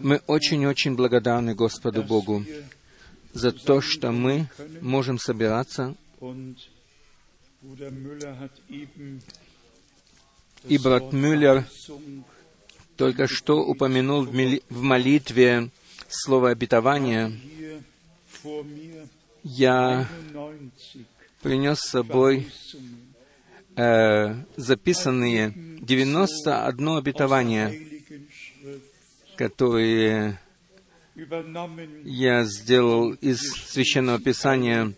[0.00, 2.44] Мы очень-очень благодарны Господу Богу
[3.32, 4.48] за то, что мы
[4.80, 5.94] можем собираться,
[10.68, 11.66] и брат Мюллер
[12.96, 15.70] только что упомянул в молитве
[16.08, 17.32] слово обетования.
[19.42, 20.08] Я
[21.42, 22.48] принес с собой
[23.76, 28.02] э, записанные 91 обетование,
[29.36, 30.38] которые
[32.04, 34.92] я сделал из Священного Писания.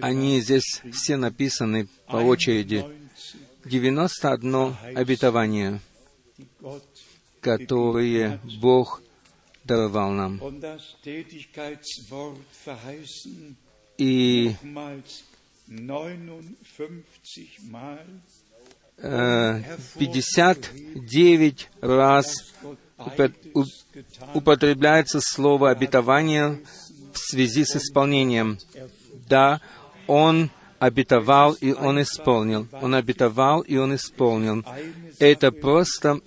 [0.00, 2.84] Они здесь все написаны по очереди.
[3.64, 5.80] 91 обетование,
[7.40, 9.02] которые Бог
[9.64, 10.40] даровал нам.
[13.98, 14.54] И
[19.98, 22.54] 59 раз
[24.34, 26.58] употребляется слово обетование
[27.12, 28.58] в связи с исполнением.
[29.28, 29.60] Да,
[30.06, 32.66] Он обетовал, и Он исполнил.
[32.72, 34.64] Он обетовал, и Он исполнил.
[35.18, 36.20] Это просто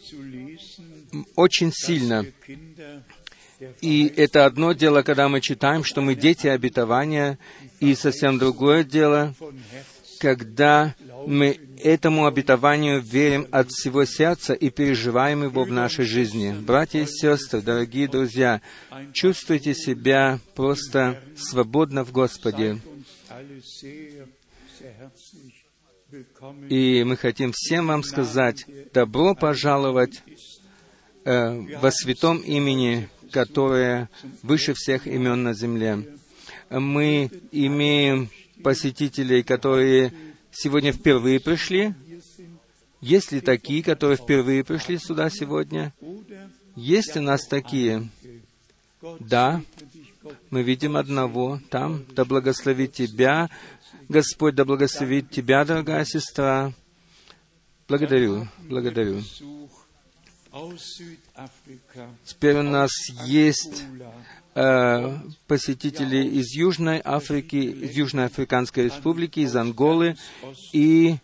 [1.36, 2.26] очень сильно.
[3.82, 7.38] И это одно дело, когда мы читаем, что мы дети обетования,
[7.82, 9.34] и совсем другое дело,
[10.20, 16.54] когда мы этому обетованию верим от всего сердца и переживаем его в нашей жизни.
[16.54, 18.62] Братья и сестры, дорогие друзья,
[19.14, 22.80] чувствуйте себя просто свободно в Господе.
[26.70, 30.22] И мы хотим всем вам сказать, добро пожаловать
[31.24, 34.10] э, во святом имени, которое
[34.44, 36.04] выше всех имен на земле.
[36.72, 38.30] Мы имеем
[38.64, 40.14] посетителей, которые
[40.52, 41.94] сегодня впервые пришли?
[43.02, 45.94] Есть ли такие, которые впервые пришли сюда сегодня?
[46.76, 48.10] Есть у нас такие?
[49.20, 49.62] Да,
[50.50, 52.06] мы видим одного там.
[52.12, 53.50] Да благословит тебя,
[54.08, 56.74] Господь, да благословит тебя, дорогая сестра.
[57.88, 59.22] Благодарю, благодарю.
[62.26, 62.92] Теперь у нас
[63.26, 63.84] есть
[64.56, 65.18] э,
[65.48, 70.16] посетители из Южной Африки, из Южной Африканской Республики, из Анголы
[70.74, 71.18] и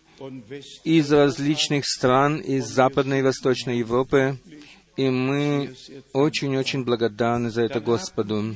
[0.84, 4.38] из различных стран, из Западной и Восточной Европы.
[4.96, 5.74] И мы
[6.12, 8.54] очень-очень благодарны за это Господу.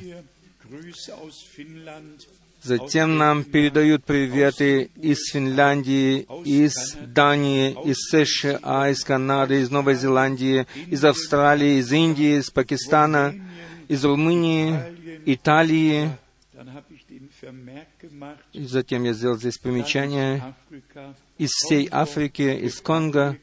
[2.63, 10.65] Затем нам передают приветы из Финляндии, из Дании, из США, из Канады, из Новой Зеландии,
[10.87, 13.35] из Австралии, из Индии, из Пакистана,
[13.87, 14.75] из Румынии,
[15.25, 16.09] Италии.
[18.53, 20.55] И затем я сделал здесь примечание
[21.37, 23.37] из всей Африки, из Конго,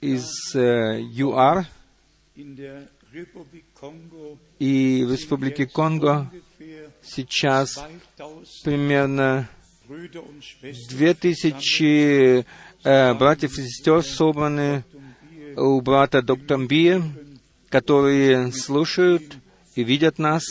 [0.00, 1.66] из э, ЮАР
[4.58, 6.30] и в Республике Конго
[7.02, 7.84] сейчас
[8.64, 9.48] примерно
[10.88, 12.44] две тысячи
[12.84, 14.84] э, братьев и сестер собраны
[15.56, 17.02] у брата доктора Бия,
[17.74, 19.36] которые слушают
[19.74, 20.44] и видят нас.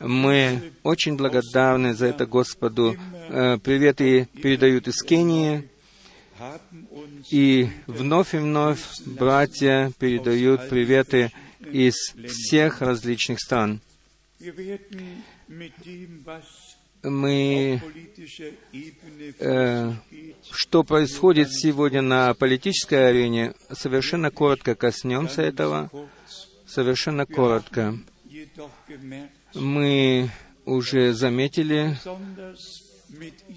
[0.00, 2.96] Мы очень благодарны за это Господу.
[3.28, 5.68] Э, приветы передают из Кении.
[7.30, 11.32] И вновь и вновь братья передают приветы
[11.70, 11.96] из
[12.26, 13.82] всех различных стран.
[17.02, 17.80] Мы,
[19.38, 19.92] э,
[20.50, 25.90] что происходит сегодня на политической арене, совершенно коротко коснемся этого,
[26.66, 27.98] совершенно коротко.
[29.54, 30.30] Мы
[30.66, 31.96] уже заметили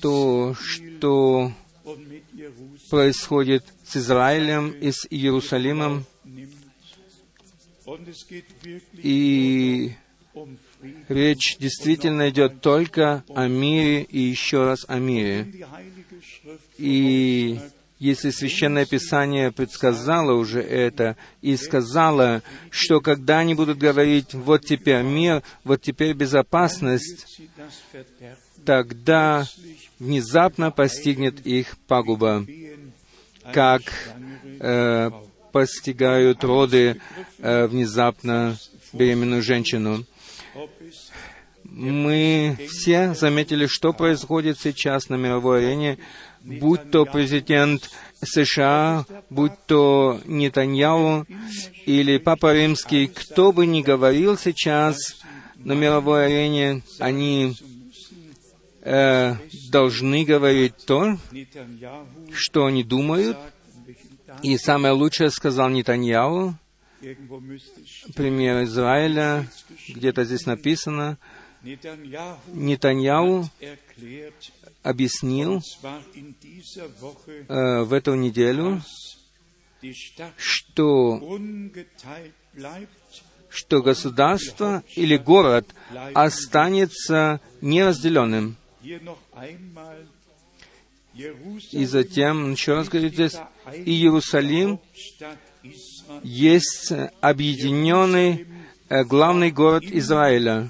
[0.01, 1.51] то, что
[2.89, 6.05] происходит с Израилем и с Иерусалимом.
[8.93, 9.91] И
[11.09, 15.47] речь действительно идет только о мире и еще раз о мире.
[16.77, 17.59] И
[17.99, 25.03] если Священное Писание предсказало уже это и сказало, что когда они будут говорить, вот теперь
[25.03, 27.41] мир, вот теперь безопасность,
[28.65, 29.45] тогда
[30.00, 32.45] внезапно постигнет их пагуба,
[33.53, 33.81] как
[34.59, 35.12] э,
[35.53, 37.00] постигают роды
[37.39, 38.57] э, внезапно
[38.91, 40.06] беременную женщину.
[41.63, 45.97] Мы все заметили, что происходит сейчас на мировой арене,
[46.41, 47.89] будь то президент
[48.21, 51.25] США, будь то Нетаньяу
[51.85, 54.97] или Папа Римский, кто бы ни говорил сейчас
[55.55, 57.56] на мировой арене, они
[58.81, 59.35] э,
[59.71, 61.17] должны говорить то,
[62.33, 63.38] что они думают,
[64.41, 66.56] И самое лучшее сказал Нетаньяу,
[68.15, 69.47] пример Израиля,
[69.89, 71.17] где-то здесь написано,
[71.63, 73.50] Нетаньяу
[74.81, 75.61] объяснил
[77.47, 78.81] э, в эту неделю,
[80.35, 81.21] что,
[83.49, 85.73] что государство или город
[86.13, 88.57] останется неразделенным.
[91.71, 93.35] И затем, еще раз говорит здесь,
[93.73, 94.79] и Иерусалим
[96.23, 96.91] есть
[97.21, 98.47] объединенный
[98.89, 100.69] э, главный город Израиля.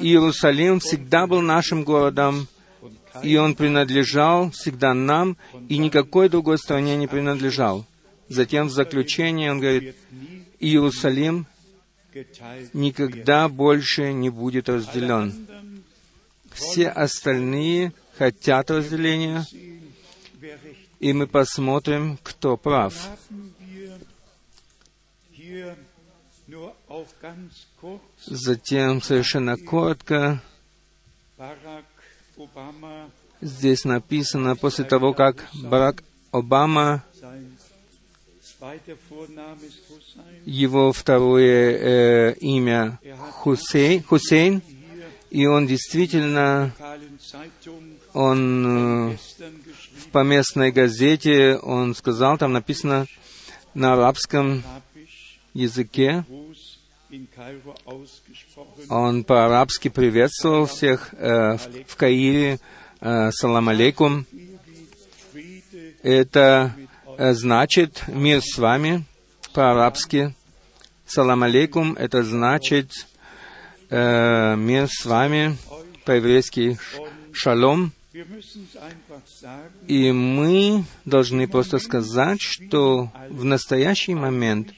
[0.00, 2.48] Иерусалим всегда был нашим городом,
[3.22, 5.36] и он принадлежал всегда нам,
[5.68, 7.84] и никакой другой стране не принадлежал.
[8.28, 9.96] Затем в заключение он говорит,
[10.60, 11.46] Иерусалим
[12.72, 15.46] никогда больше не будет разделен.
[16.52, 19.46] Все остальные хотят разделения,
[21.00, 22.94] и мы посмотрим, кто прав.
[28.26, 30.42] Затем, совершенно коротко,
[33.40, 37.04] здесь написано, после того, как Барак Обама,
[40.44, 42.98] его второе э, имя
[43.42, 44.82] Хусей- Хусейн, Hier
[45.32, 46.74] и он действительно,
[48.12, 49.16] он э,
[49.96, 53.06] в поместной газете, он сказал, там написано
[53.72, 54.62] на арабском
[55.54, 56.24] языке,
[58.88, 62.58] он по-арабски приветствовал всех э, в, в Каире,
[63.00, 64.26] э, салам алейкум.
[66.02, 66.74] Это
[67.18, 69.04] э, значит мир с вами
[69.52, 70.34] по-арабски.
[71.04, 72.90] Салам алейкум, это значит
[73.90, 75.58] э, мир с вами
[76.06, 76.78] по-еврейски
[77.32, 77.92] шалом.
[79.86, 84.72] И мы должны просто сказать, что в настоящий момент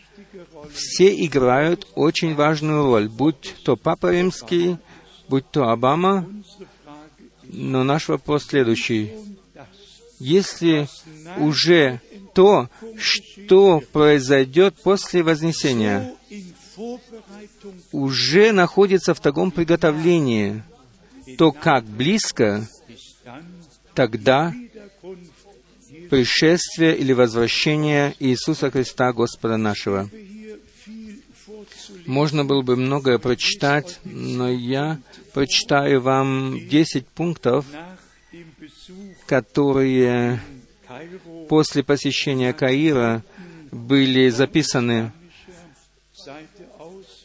[0.72, 4.76] все играют очень важную роль, будь то Папа Римский,
[5.28, 6.26] будь то Обама,
[7.44, 9.12] но наш вопрос следующий.
[10.18, 10.88] Если
[11.38, 12.00] уже
[12.34, 12.68] то,
[12.98, 16.14] что произойдет после Вознесения,
[17.92, 20.62] уже находится в таком приготовлении,
[21.38, 22.66] то как близко
[23.94, 24.52] тогда
[26.10, 30.08] пришествие или возвращение Иисуса Христа, Господа нашего.
[32.06, 35.00] Можно было бы многое прочитать, но я
[35.32, 37.66] прочитаю вам 10 пунктов,
[39.26, 40.40] которые
[41.48, 43.24] после посещения Каира
[43.70, 45.12] были записаны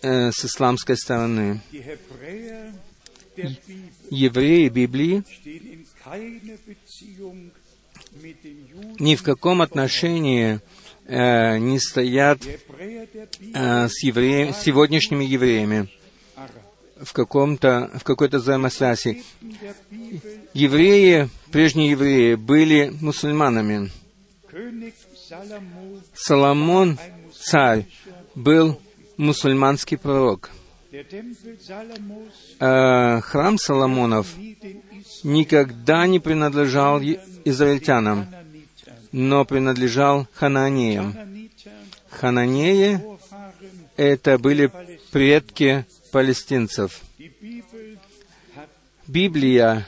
[0.01, 1.61] э, с исламской стороны.
[4.09, 5.23] Евреи Библии
[8.99, 10.59] ни в каком отношении
[11.05, 12.41] э, не стоят
[12.79, 15.89] Э, с, евре- с сегодняшними евреями
[17.01, 19.21] в, каком-то, в какой-то взаимосвязи.
[20.53, 23.91] Евреи, прежние евреи, были мусульманами.
[26.13, 26.97] Соломон,
[27.37, 27.85] царь,
[28.33, 28.79] был
[29.17, 30.49] мусульманский пророк.
[32.59, 34.27] Э, храм Соломонов
[35.23, 37.01] никогда не принадлежал
[37.43, 38.27] израильтянам,
[39.11, 41.38] но принадлежал хананеям.
[42.19, 42.99] Хананеи
[43.95, 44.69] это были
[45.11, 47.01] предки палестинцев.
[49.07, 49.88] Библия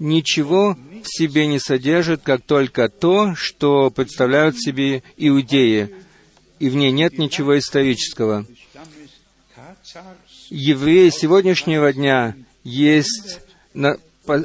[0.00, 5.94] ничего в себе не содержит, как только то, что представляют себе иудеи,
[6.58, 8.44] и в ней нет ничего исторического.
[10.50, 13.40] Евреи сегодняшнего дня есть
[13.72, 14.44] на- по-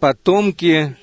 [0.00, 0.96] потомки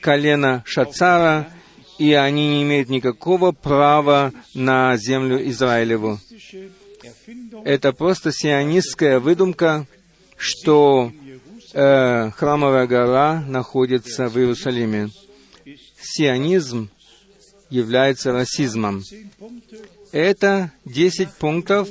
[0.00, 1.50] колена Шацара,
[1.98, 6.18] и они не имеют никакого права на землю Израилеву.
[7.64, 9.86] Это просто сионистская выдумка,
[10.36, 11.12] что
[11.72, 15.10] э, храмовая гора находится в Иерусалиме.
[16.00, 16.90] Сионизм
[17.70, 19.02] является расизмом.
[20.12, 21.88] Это десять пунктов,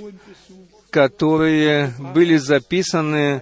[0.89, 3.41] которые были записаны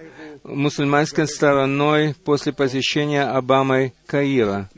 [0.54, 4.68] мусульманской стороной после посещения Обамой Каира.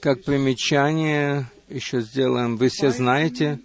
[0.00, 3.58] Как примечание, еще сделаем, вы все знаете,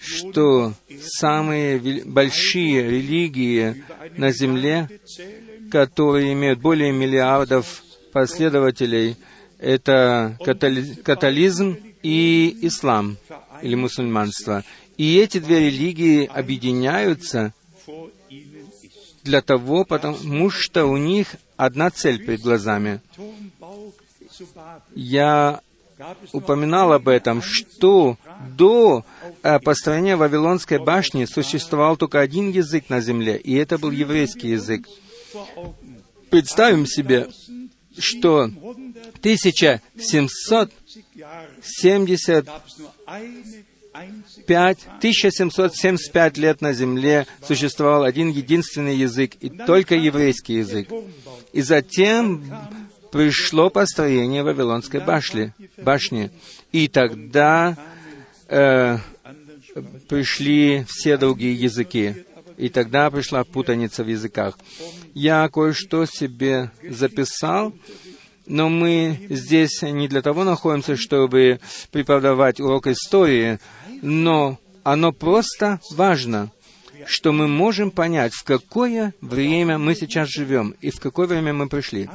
[0.00, 3.82] что самые большие религии
[4.16, 4.88] на Земле,
[5.70, 7.82] которые имеют более миллиардов
[8.12, 9.16] последователей,
[9.58, 13.16] это католи- католизм и ислам,
[13.62, 14.64] или мусульманство.
[14.96, 17.52] И эти две религии объединяются
[19.22, 23.00] для того, потому что у них одна цель перед глазами.
[24.94, 25.60] Я
[26.32, 28.18] упоминал об этом, что
[28.56, 29.04] до
[29.42, 34.86] э, построения Вавилонской башни существовал только один язык на земле, и это был еврейский язык.
[36.28, 37.30] Представим себе,
[37.98, 38.50] что
[39.20, 40.70] 1770
[44.46, 50.88] 1775 лет на земле существовал один единственный язык, и только еврейский язык.
[51.52, 52.44] И затем
[53.10, 56.30] пришло построение Вавилонской башли, башни.
[56.72, 57.76] И тогда
[58.48, 58.98] э,
[60.08, 62.24] пришли все другие языки.
[62.56, 64.58] И тогда пришла путаница в языках.
[65.14, 67.74] Я кое-что себе записал,
[68.46, 71.60] но мы здесь не для того находимся, чтобы
[71.90, 73.58] преподавать урок истории,
[74.02, 76.50] но оно просто важно,
[77.06, 81.68] что мы можем понять, в какое время мы сейчас живем и в какое время мы
[81.68, 82.08] пришли.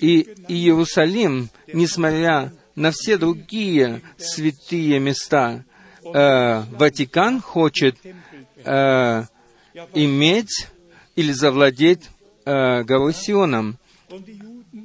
[0.00, 5.64] И Иерусалим, несмотря на все другие святые места,
[6.02, 7.96] э, Ватикан хочет
[8.64, 9.24] э,
[9.94, 10.68] иметь
[11.16, 12.10] или завладеть
[12.44, 13.14] э, горой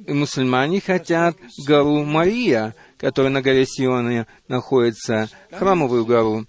[0.06, 1.36] И мусульмане хотят
[1.66, 6.46] гору Мария, которая на горе Сионе находится, храмовую гору.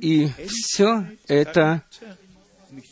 [0.00, 1.82] И все это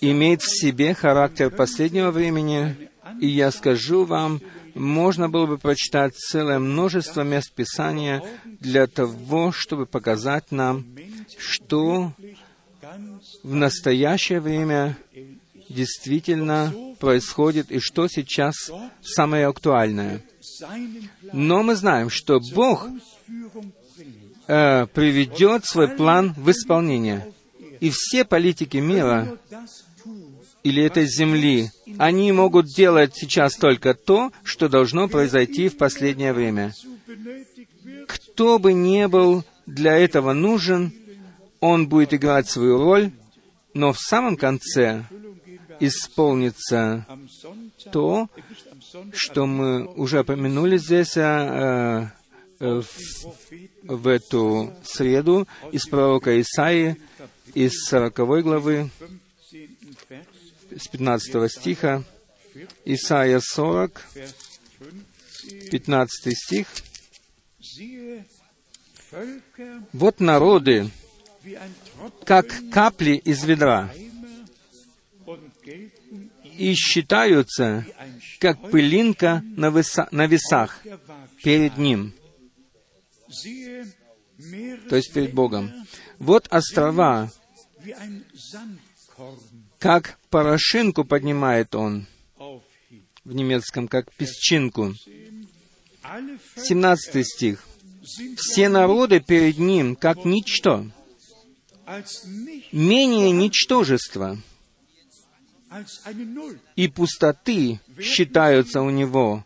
[0.00, 2.88] имеет в себе характер последнего времени,
[3.20, 4.40] и я скажу вам,
[4.75, 10.84] можно было бы прочитать целое множество мест Писания для того, чтобы показать нам,
[11.37, 12.12] что
[13.42, 14.96] в настоящее время
[15.68, 18.55] действительно происходит и что сейчас
[19.02, 20.23] самое актуальное.
[21.33, 22.87] Но мы знаем, что Бог
[24.47, 27.33] э, приведет свой план в исполнение.
[27.81, 29.38] И все политики мира
[30.64, 36.73] или этой земли, они могут делать сейчас только то, что должно произойти в последнее время.
[38.07, 40.93] Кто бы ни был для этого нужен,
[41.61, 43.12] он будет играть свою роль,
[43.75, 45.05] но в самом конце
[45.80, 47.06] исполнится
[47.92, 48.28] то,
[49.12, 52.11] что мы уже упомянули здесь э,
[52.61, 52.87] э, в,
[53.85, 56.97] в эту среду из пророка Исаии,
[57.54, 58.90] из 40 главы,
[59.50, 59.64] 15.
[60.11, 62.04] Vers, с 15 стиха,
[62.85, 64.35] Исаия 40, Vers
[64.78, 65.18] 15.
[65.70, 66.66] 15 стих.
[69.92, 70.90] «Вот народы,
[72.25, 73.90] как капли из ведра,
[76.58, 77.86] и считаются,
[78.40, 80.82] как пылинка на, веса- на весах
[81.42, 82.12] перед Ним»,
[84.88, 85.72] то есть перед Богом.
[86.18, 87.30] «Вот острова,
[89.78, 92.06] как порошинку поднимает Он»,
[93.28, 94.94] в немецком, как песчинку.
[96.02, 97.64] Alle Völker 17 стих.
[98.36, 100.86] «Все народы перед Ним, как ничто,
[102.72, 104.38] менее Null
[106.76, 109.44] и пустоты считаются у Него».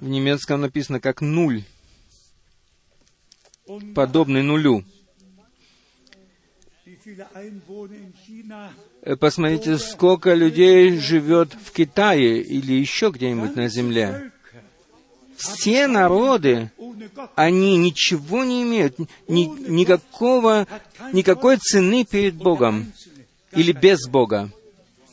[0.00, 1.62] В немецком написано как нуль,
[3.94, 4.84] подобный нулю.
[9.02, 14.32] Э, Посмотрите, сколько людей живет в Китае или еще где-нибудь на земле.
[15.36, 16.70] Все народы,
[17.34, 20.66] они ничего не имеют, ни- никакого,
[21.12, 22.92] никакой цены перед Богом
[23.52, 24.50] или без Бога.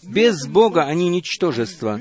[0.07, 1.99] Без Бога они ничтожество.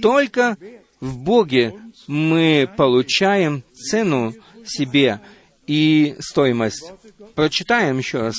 [0.00, 0.56] Только
[1.00, 1.74] в Боге
[2.06, 4.34] мы получаем цену
[4.64, 5.20] себе
[5.66, 6.92] и стоимость.
[7.34, 8.36] Прочитаем еще раз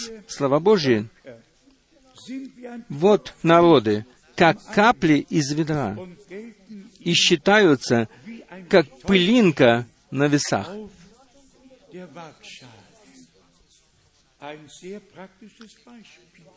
[2.30, 4.06] wie ein Вот народы,
[4.36, 5.98] как капли из ведра,
[7.00, 8.08] и считаются,
[8.70, 10.70] как пылинка на весах.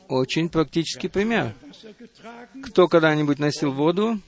[0.09, 1.55] Очень практический пример.
[2.65, 4.19] Кто когда-нибудь носил воду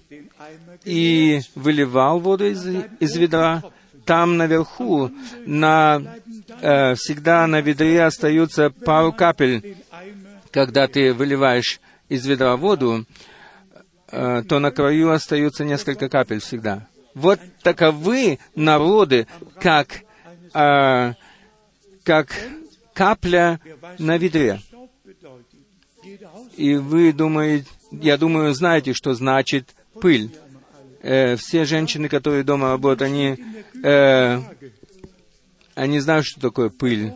[0.85, 2.67] и выливал воду из,
[3.01, 3.63] из ведра,
[4.05, 5.11] там наверху
[5.47, 6.03] на,
[6.61, 9.77] э, всегда на ведре остаются пару капель.
[10.51, 13.05] Когда ты выливаешь из ведра воду,
[14.11, 16.87] э, то на краю остаются несколько капель всегда.
[17.15, 19.27] Вот таковы народы,
[19.61, 20.03] как,
[20.55, 21.15] э,
[22.03, 22.29] как
[22.93, 23.61] капля
[23.99, 24.61] на ведре.
[26.57, 30.31] И вы думаете, я думаю, знаете, что значит пыль.
[31.03, 33.37] Э, все женщины, которые дома работают, они,
[33.83, 34.41] э,
[35.75, 37.13] они знают, что такое пыль.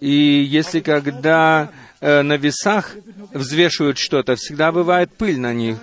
[0.00, 1.70] И если когда
[2.00, 2.96] э, на весах
[3.32, 5.78] взвешивают что-то, всегда бывает пыль на них.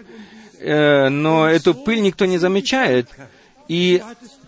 [0.59, 3.09] Э, но эту пыль никто не замечает.
[3.69, 4.03] И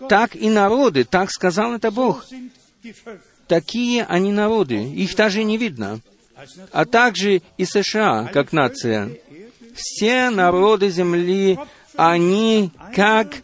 [0.08, 2.26] так и народы, так сказал это Бог.
[3.48, 6.00] Такие они народы, их даже не видно.
[6.70, 9.10] А также и США, как нация.
[9.74, 11.58] Все народы земли,
[11.96, 13.36] они как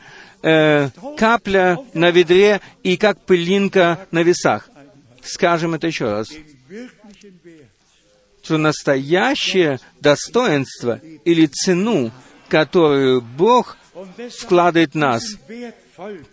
[0.42, 4.68] э, капля на ведре и как пылинка на весах.
[5.22, 6.28] Скажем это еще раз.
[8.42, 12.10] Что настоящее достоинство или цену,
[12.48, 13.76] которую Бог
[14.38, 15.22] вкладывает в нас,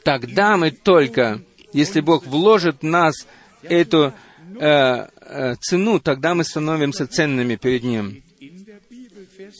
[0.03, 1.41] тогда мы только,
[1.73, 3.15] если Бог вложит в нас
[3.63, 4.13] эту
[4.59, 8.23] э, э, цену, тогда мы становимся ценными перед Ним.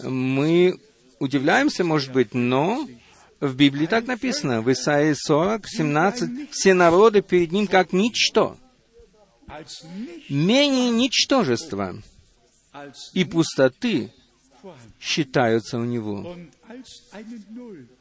[0.04, 0.80] Мы
[1.20, 2.88] удивляемся, может быть, но
[3.40, 8.58] в Библии так написано, в Исаии 40, 17, «Все народы перед Ним как ничто»
[10.30, 11.96] менее ничтожества
[13.14, 14.12] и пустоты
[15.00, 16.36] считаются у него.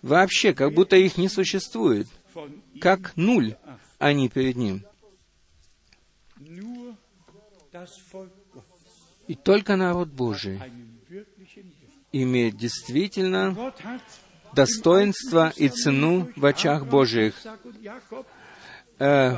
[0.02, 2.08] Вообще, как будто их не существует.
[2.80, 3.56] Как нуль
[3.98, 4.84] они перед ним.
[9.26, 10.60] И только народ Божий
[12.12, 13.72] имеет действительно
[14.54, 17.34] достоинство и цену в очах Божьих.
[18.98, 19.36] Э,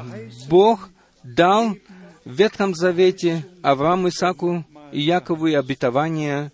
[0.48, 0.90] Бог
[1.22, 1.76] дал
[2.24, 6.52] в Ветхом Завете Аврааму, Исаку и Якову и обетование,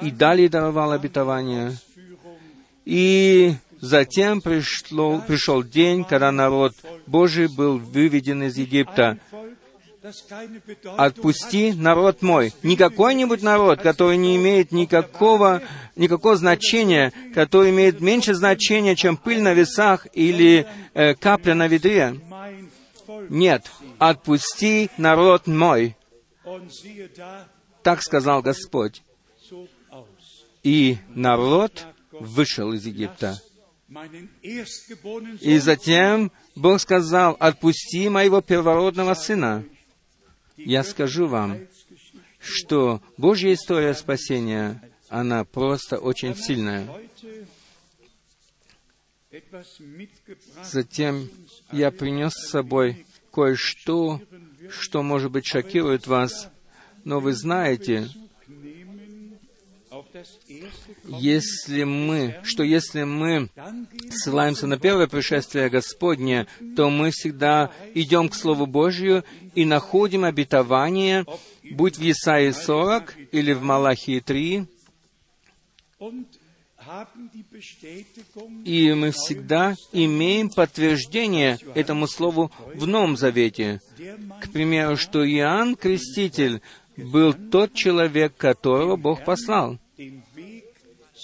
[0.00, 1.72] и далее даровал обетование.
[2.84, 6.74] И затем пришло, пришел день, когда народ
[7.06, 9.18] Божий был выведен из Египта.
[10.96, 12.52] Отпусти народ мой.
[12.62, 15.62] Не какой-нибудь народ, который не имеет никакого,
[15.94, 22.20] никакого значения, который имеет меньше значения, чем пыль на весах или э, капля на ведре.
[23.28, 25.96] Нет, отпусти народ мой.
[27.82, 29.02] Так сказал Господь.
[30.64, 33.40] И народ вышел из Египта.
[35.40, 39.64] И затем Бог сказал, отпусти моего первородного сына.
[40.64, 41.58] Я скажу вам,
[42.38, 46.88] что Божья история спасения, она просто очень сильная.
[50.62, 51.28] Затем
[51.70, 54.20] я принес с собой кое-что,
[54.68, 56.50] что, может быть, шокирует вас,
[57.04, 58.08] но вы знаете,
[61.06, 63.48] если мы, что если мы
[64.10, 66.46] ссылаемся на первое пришествие Господне,
[66.76, 71.24] то мы всегда идем к Слову Божию и находим обетование,
[71.70, 74.66] будь в Исаии 40 или в Малахии 3,
[78.64, 83.80] и мы всегда имеем подтверждение этому слову в Новом Завете.
[84.40, 86.60] К примеру, что Иоанн Креститель
[86.96, 89.78] был тот человек, которого Бог послал,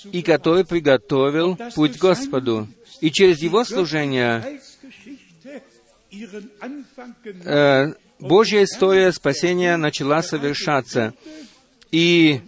[0.04, 2.68] и который приготовил путь Господу.
[3.00, 4.60] И через его служение
[7.44, 11.14] э, Божья история спасения начала совершаться,
[11.90, 12.40] и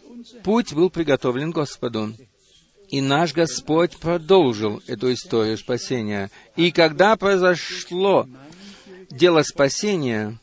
[0.42, 2.14] путь был приготовлен Господу.
[2.88, 6.30] И наш Господь продолжил эту историю спасения.
[6.56, 8.28] И когда произошло
[9.10, 10.38] дело спасения,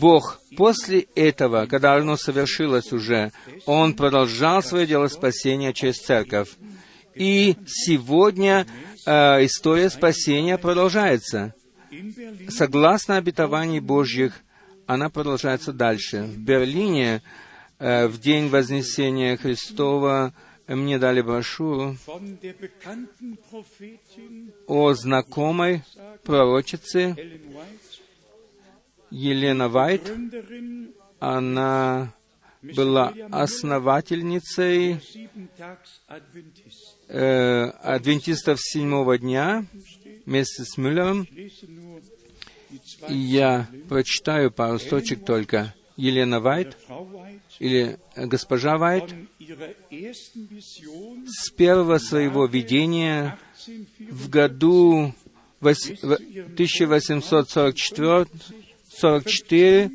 [0.00, 3.32] Бог после этого, когда оно совершилось уже,
[3.66, 6.50] Он продолжал свое дело спасения через церковь.
[7.14, 8.66] И сегодня
[9.04, 11.54] э, история спасения продолжается.
[12.48, 14.40] Согласно обетованию Божьих,
[14.86, 16.22] она продолжается дальше.
[16.22, 17.22] В Берлине
[17.78, 20.32] э, в день Вознесения Христова
[20.66, 21.96] мне дали брошюру
[24.66, 25.82] о знакомой
[26.24, 27.16] пророчице
[29.12, 30.10] Елена Вайт.
[31.20, 32.12] Она
[32.62, 34.98] была основательницей
[37.08, 39.66] э, адвентистов седьмого дня
[40.26, 41.28] вместе с Мюллером.
[43.08, 45.74] Я прочитаю пару строчек только.
[45.96, 46.76] Елена Вайт,
[47.58, 49.12] или госпожа Вайт,
[51.26, 53.38] с первого своего видения
[53.98, 55.12] в году
[55.60, 58.26] 1844,
[59.02, 59.90] 44,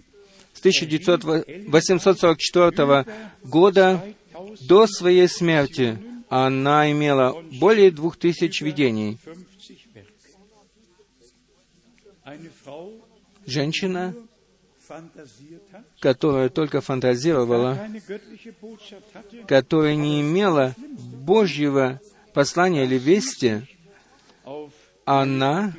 [0.54, 3.06] с 1844
[3.44, 4.04] года
[4.68, 9.18] до своей смерти она имела более двух тысяч видений.
[13.46, 14.14] Женщина,
[16.02, 17.80] которая только фантазировала,
[19.48, 22.02] которая не имела Божьего
[22.34, 23.62] послания или вести,
[25.06, 25.74] она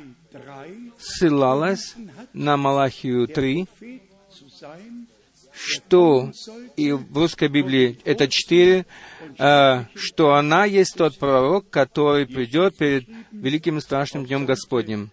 [0.97, 1.93] ссылалась
[2.39, 3.67] на Малахию 3,
[5.51, 6.31] что
[6.77, 8.85] и в русской Библии это четыре,
[9.37, 15.11] э, что она есть тот пророк, который придет перед великим и страшным днем Господним.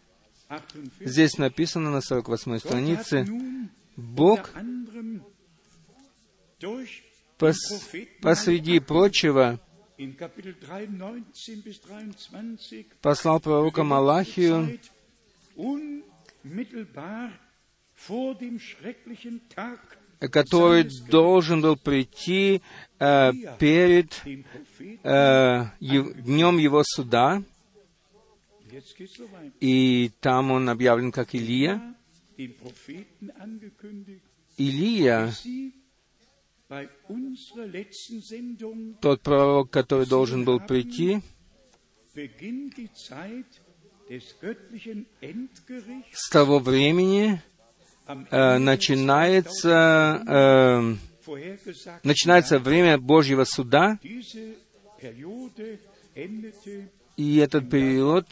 [1.01, 3.27] Здесь написано на 48 странице,
[3.97, 4.53] Бог
[7.39, 7.57] пос,
[8.23, 9.59] посреди прочего
[13.03, 14.79] послал пророка Малахию
[20.19, 22.63] который должен был прийти
[22.99, 24.23] э, перед
[25.03, 27.43] э, днем его суда,
[29.61, 31.95] и там он объявлен как Илия.
[34.59, 35.33] Илия,
[39.01, 41.21] тот пророк, который должен был прийти,
[46.12, 47.42] с того времени
[48.07, 50.95] э, начинается, э,
[52.05, 53.99] начинается время Божьего суда,
[57.16, 58.27] и этот период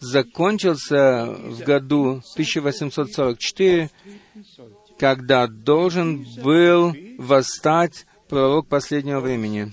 [0.00, 3.90] закончился в году 1844,
[4.98, 9.72] когда должен был восстать пророк последнего времени.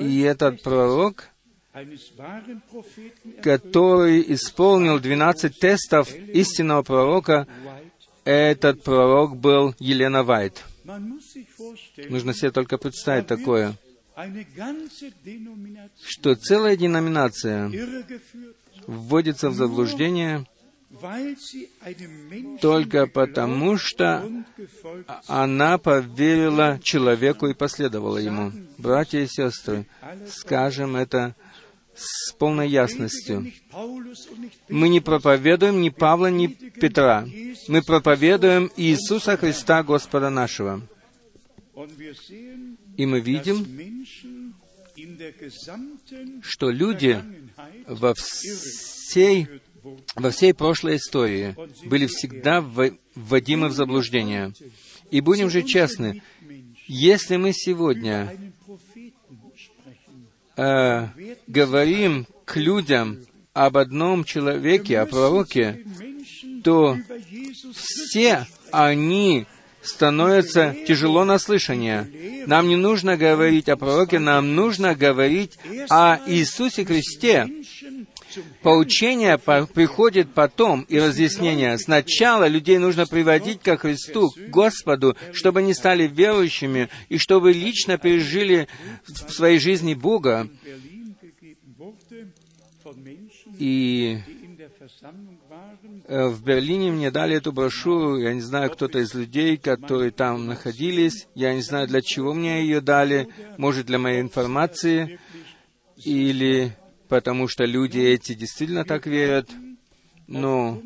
[0.00, 1.28] И этот пророк,
[3.42, 7.46] который исполнил 12 тестов истинного пророка,
[8.24, 10.64] этот пророк был Елена Вайт.
[12.08, 13.74] Нужно себе только представить такое,
[16.02, 17.70] что целая деноминация
[18.86, 20.46] вводится в заблуждение
[22.60, 24.28] только потому, что
[25.26, 28.52] она поверила человеку и последовала ему.
[28.78, 29.86] Братья и сестры,
[30.28, 31.34] скажем это
[31.94, 33.50] с полной ясностью.
[34.68, 37.26] Мы не проповедуем ни Павла, ни Петра.
[37.66, 40.80] Мы проповедуем Иисуса Христа, Господа нашего.
[42.96, 44.04] И мы видим,
[46.42, 47.22] что люди
[47.86, 49.48] во всей,
[50.16, 52.60] во всей прошлой истории были всегда
[53.14, 54.52] вводимы в заблуждение.
[55.10, 56.22] И будем же честны,
[56.86, 58.36] если мы сегодня
[60.56, 61.08] э,
[61.46, 63.18] говорим к людям
[63.52, 65.84] об одном человеке, о пророке,
[66.62, 66.96] то
[67.74, 69.46] все они
[69.82, 72.44] становятся тяжело на слышание.
[72.46, 77.48] Нам не нужно говорить о пророке, нам нужно говорить о Иисусе Христе.
[78.62, 81.78] Поучение приходит потом и разъяснение.
[81.78, 87.98] Сначала людей нужно приводить ко Христу, к Господу, чтобы они стали верующими и чтобы лично
[87.98, 88.68] пережили
[89.06, 90.48] в своей жизни Бога.
[93.58, 94.18] И
[96.06, 100.46] э, в Берлине мне дали эту брошюру, я не знаю, кто-то из людей, которые там
[100.46, 105.18] находились, я не знаю, для чего мне ее дали, может, для моей информации,
[106.04, 106.76] или
[107.08, 109.50] потому что люди эти действительно так верят,
[110.26, 110.82] но,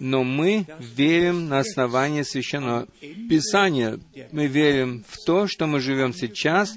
[0.00, 2.86] но мы верим на основании Священного
[3.28, 4.00] Писания.
[4.32, 6.76] Мы верим в то, что мы живем сейчас,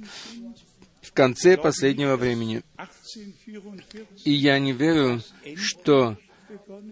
[1.01, 2.61] в конце последнего времени.
[4.23, 5.21] И я не верю,
[5.55, 6.17] что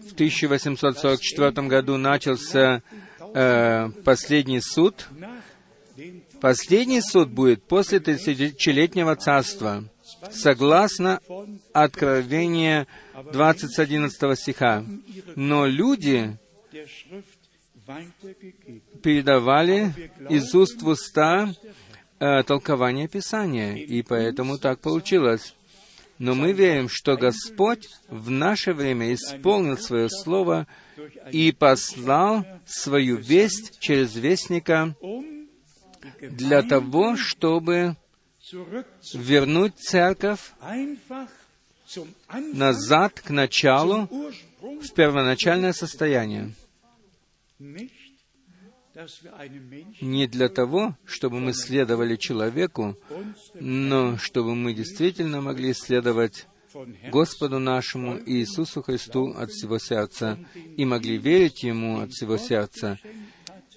[0.08, 2.82] в 1844 году начался
[3.34, 5.08] э, последний суд.
[6.40, 9.84] Последний суд будет после тысячелетнего царства
[10.30, 11.20] согласно
[11.72, 14.84] Откровения 20.11 стиха.
[15.36, 16.36] Но люди
[19.02, 19.92] передавали
[20.28, 21.52] из уст в уста
[22.20, 25.54] э, толкование Писания, и поэтому так получилось.
[26.18, 30.68] Но мы верим, что Господь в наше время исполнил свое слово
[31.32, 34.94] и послал свою весть через вестника
[36.20, 37.96] для того, чтобы
[39.14, 40.52] вернуть церковь
[42.54, 44.08] назад к началу,
[44.60, 46.52] в первоначальное состояние.
[50.00, 52.96] Не для того, чтобы мы следовали человеку,
[53.54, 56.46] но чтобы мы действительно могли следовать
[57.10, 60.38] Господу нашему Иисусу Христу от всего сердца
[60.76, 62.98] и могли верить Ему от всего сердца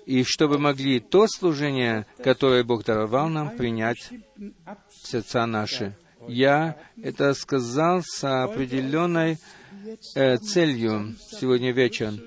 [0.06, 5.96] и чтобы могли то служение, которое Бог даровал нам, принять в сердца наши.
[6.28, 9.38] Я это сказал с определенной
[10.16, 12.20] э, целью сегодня вечером.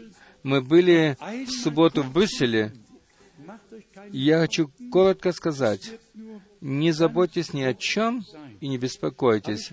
[0.42, 2.72] Мы были в субботу в Брюсселе.
[4.10, 5.90] Я хочу коротко сказать,
[6.60, 8.24] не заботьтесь ни о чем
[8.60, 9.70] и не беспокойтесь.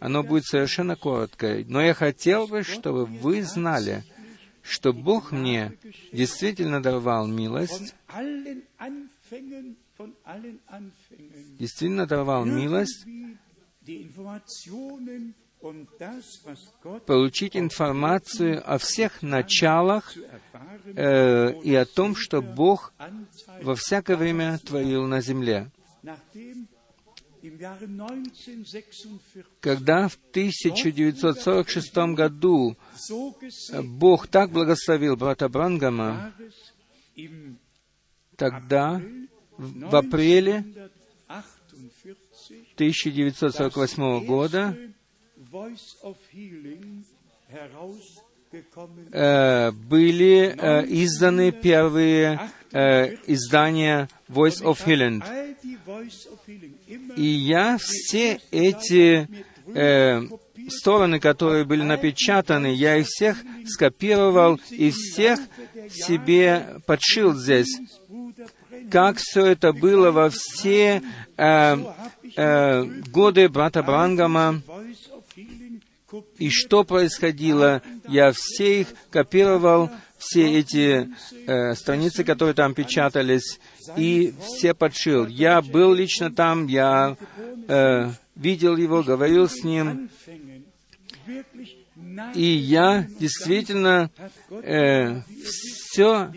[0.00, 1.64] Оно будет совершенно короткое.
[1.66, 4.04] Но я хотел бы, чтобы вы знали,
[4.62, 5.78] что Бог мне
[6.12, 7.94] действительно даровал милость,
[11.58, 13.06] действительно даровал милость
[17.06, 20.14] получить информацию о всех началах
[20.84, 22.92] э, и о том, что Бог
[23.62, 25.70] во всякое время творил на земле.
[29.60, 32.76] Когда в 1946 году
[33.84, 36.34] Бог так благословил брата Брангама,
[38.36, 39.00] тогда,
[39.56, 40.64] в апреле
[41.28, 41.48] 1948
[42.78, 44.76] 1948 года,
[49.12, 52.40] э, были э, изданы первые
[52.72, 55.22] э, издания Voice of Healing.
[57.16, 59.28] И я все эти
[59.74, 60.22] э,
[60.68, 65.38] стороны, которые были напечатаны, я их всех скопировал и всех
[65.90, 67.78] себе подшил здесь.
[68.90, 71.02] Как все это было во все
[71.36, 71.76] э,
[72.36, 74.62] э, годы брата Брангама,
[76.38, 81.08] И что происходило, я все их копировал, все эти
[81.46, 83.60] э, страницы, которые там печатались,
[83.96, 85.26] и все подшил.
[85.26, 87.16] Я был лично там, я
[87.68, 90.10] э, видел его, говорил с ним,
[92.34, 94.10] и я действительно
[94.50, 96.32] э, все,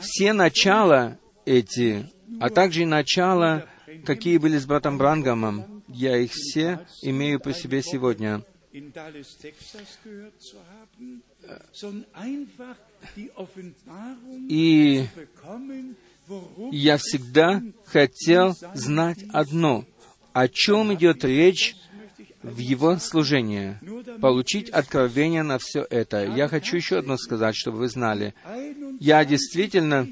[0.00, 2.10] все начала эти,
[2.40, 3.66] а также и начала,
[4.04, 8.42] какие были с братом Брангамом, я их все имею при себе сегодня.
[14.48, 15.06] И
[16.70, 19.84] я всегда хотел знать одно,
[20.34, 21.74] о чем идет речь
[22.42, 23.78] в его служении,
[24.20, 26.24] получить откровение на все это.
[26.24, 28.34] Я хочу еще одно сказать, чтобы вы знали.
[28.44, 30.06] 21 Я действительно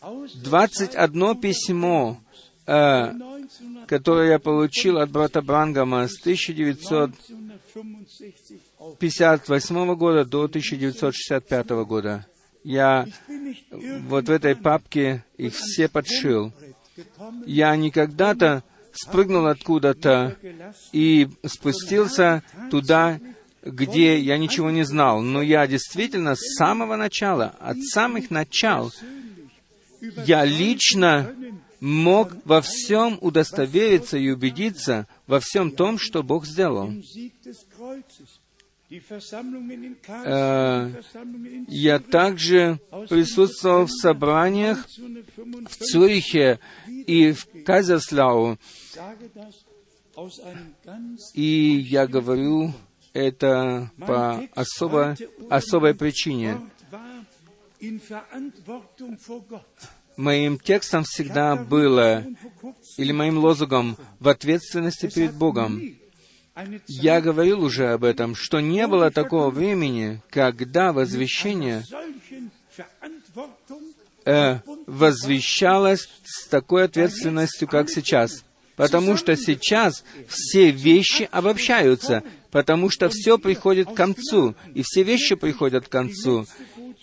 [0.00, 2.20] aus 21 письмо,
[2.66, 6.16] э, 1965 которое я получил от брата Брангама с
[7.74, 12.26] 1958 auf года до 1965 года.
[12.64, 13.06] Я
[14.02, 16.52] вот в этой папке их все подшил.
[17.46, 20.36] Я не когда-то спрыгнул откуда-то
[20.92, 23.18] и спустился туда,
[23.62, 25.22] где я ничего не знал.
[25.22, 28.92] Но я действительно с самого начала, от самых начал,
[30.26, 31.34] я лично
[31.82, 36.88] мог во всем удостовериться и убедиться во всем том, что Бог сделал.
[36.88, 37.02] in
[41.68, 47.48] Я также присутствовал в собраниях в 1955 Цюрихе и в
[50.84, 52.72] ganz и я говорю
[53.14, 55.16] это по особо,
[55.50, 56.60] особой причине.
[60.16, 62.24] Моим текстом всегда было,
[62.96, 65.80] или моим лозунгом, в ответственности перед Богом.
[66.86, 71.84] Я говорил уже об этом, что не было такого времени, когда возвещение
[74.24, 78.44] э, возвещалось с такой ответственностью, как сейчас.
[78.76, 85.34] Потому что сейчас все вещи обобщаются, потому что все приходит к концу, и все вещи
[85.34, 86.46] приходят к концу.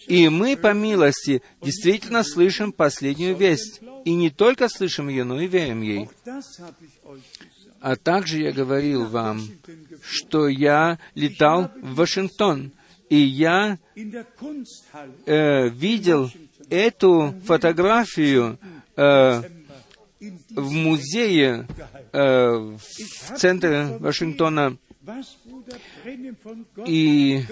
[0.10, 3.80] И мы, по милости, действительно слышим последнюю весть.
[4.06, 6.10] И не только слышим ее, но и верим ей.
[7.80, 9.42] А также я говорил вам,
[10.02, 12.72] что я летал в Вашингтон,
[13.10, 13.78] и я
[15.26, 16.32] э, видел
[16.70, 18.60] эту фотографию
[18.96, 19.42] э,
[20.50, 21.68] в музее
[22.12, 24.78] э, в центре Вашингтона.
[26.86, 27.44] И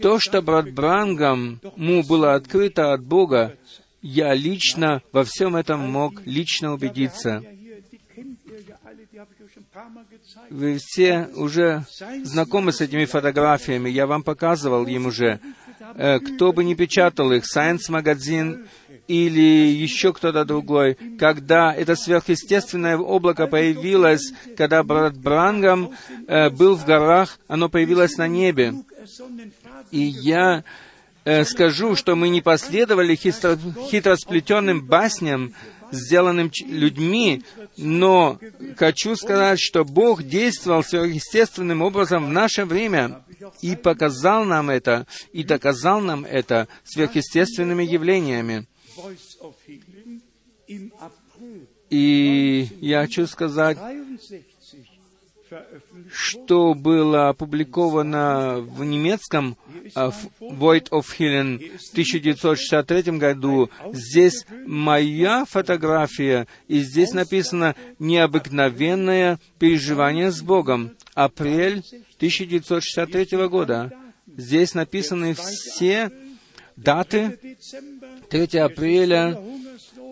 [0.00, 3.56] то, что брат Брангам му было открыто от Бога,
[4.02, 7.42] я лично во всем этом мог лично убедиться.
[10.50, 11.84] Вы все уже
[12.22, 13.90] знакомы с этими фотографиями.
[13.90, 15.40] Я вам показывал им уже.
[15.94, 18.66] Э, Кто бы ни печатал их, Science Magazine
[19.08, 25.92] или еще кто-то другой, когда это сверхъестественное облако появилось, когда брат Брангам
[26.26, 28.74] э, был в горах, оно появилось на небе.
[29.90, 30.64] И я
[31.24, 33.58] э, скажу, что мы не последовали хитро,
[33.90, 35.54] хитросплетенным басням,
[35.90, 37.42] сделанным людьми,
[37.76, 38.38] но
[38.76, 43.24] хочу сказать, что Бог действовал сверхъестественным образом в наше время
[43.62, 48.66] и показал нам это, и доказал нам это сверхъестественными явлениями.
[51.88, 54.44] И я хочу сказать, 63
[55.50, 59.56] veröffentlicht что было опубликовано в немецком
[59.94, 63.70] в Void of Healing в 1963 году.
[63.92, 70.96] Здесь моя фотография, и здесь написано «Необыкновенное переживание с Богом».
[71.14, 71.82] Апрель
[72.16, 73.92] 1963 года.
[74.36, 76.10] Здесь написаны все
[76.76, 77.38] даты.
[77.42, 79.40] Dezember 3 апреля,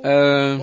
[0.03, 0.59] э,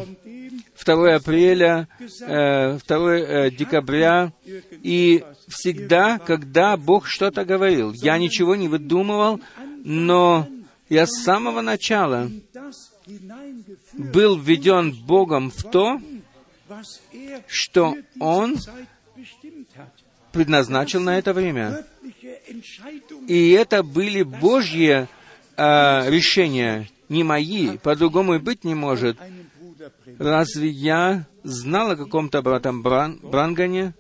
[0.84, 4.34] 2 апреля, э, 2 э, декабря,
[4.72, 9.40] и всегда, когда Бог что-то говорил, я ничего не выдумывал,
[9.84, 10.48] но
[10.90, 12.30] я с самого начала
[13.94, 16.00] был введен Богом в то,
[17.48, 18.58] что Он
[20.32, 21.86] предназначил на это время.
[23.28, 25.08] И это были Божьи
[25.58, 29.18] э, решения, не мои, по-другому и быть не может.
[30.20, 33.94] Разве я знал о каком-то братом Бран- Брангане?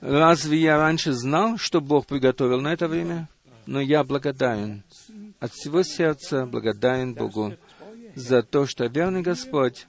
[0.00, 3.28] Разве я раньше знал, что Бог приготовил на это время?
[3.66, 4.82] Но я благодарен.
[5.40, 7.54] От всего сердца благодарен Богу
[8.14, 9.86] за то, что верный Господь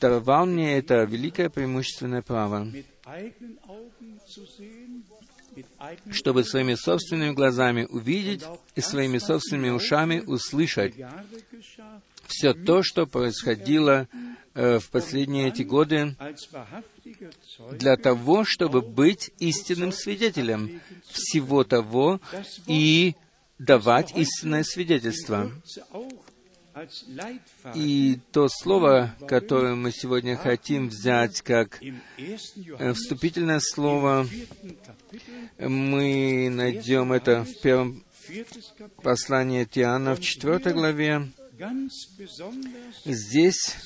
[0.00, 2.68] даровал мне это великое преимущественное право,
[6.10, 10.94] чтобы своими собственными глазами увидеть и своими собственными ушами услышать
[12.28, 14.06] все то, что происходило
[14.54, 16.14] э, в последние эти годы,
[17.72, 22.20] для того, чтобы быть истинным свидетелем всего того
[22.66, 23.16] и
[23.58, 25.50] давать истинное свидетельство.
[27.74, 34.28] И то слово, которое мы сегодня хотим взять как э, вступительное слово,
[35.58, 38.04] мы найдем это в первом
[39.02, 41.28] послании Тиана в четвертой главе.
[43.04, 43.76] Здесь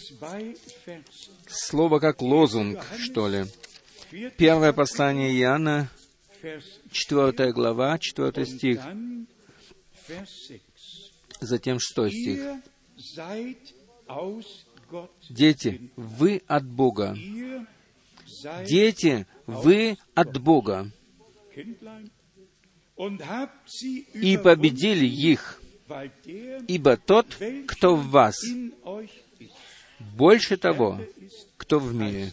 [1.46, 3.46] слово как лозунг, что ли.
[4.36, 5.88] Первое послание Иоанна,
[6.42, 9.26] Vers четвертая глава, четвертый und стих, dann
[10.08, 10.60] Vers 6.
[11.40, 12.40] затем шестой стих.
[15.30, 17.16] Дети, вы от Бога.
[18.66, 20.90] Дети, вы от Бога.
[24.14, 25.61] И победили их,
[26.68, 27.26] ибо тот,
[27.66, 28.36] кто в вас,
[29.98, 31.00] больше того,
[31.56, 32.32] кто в мире.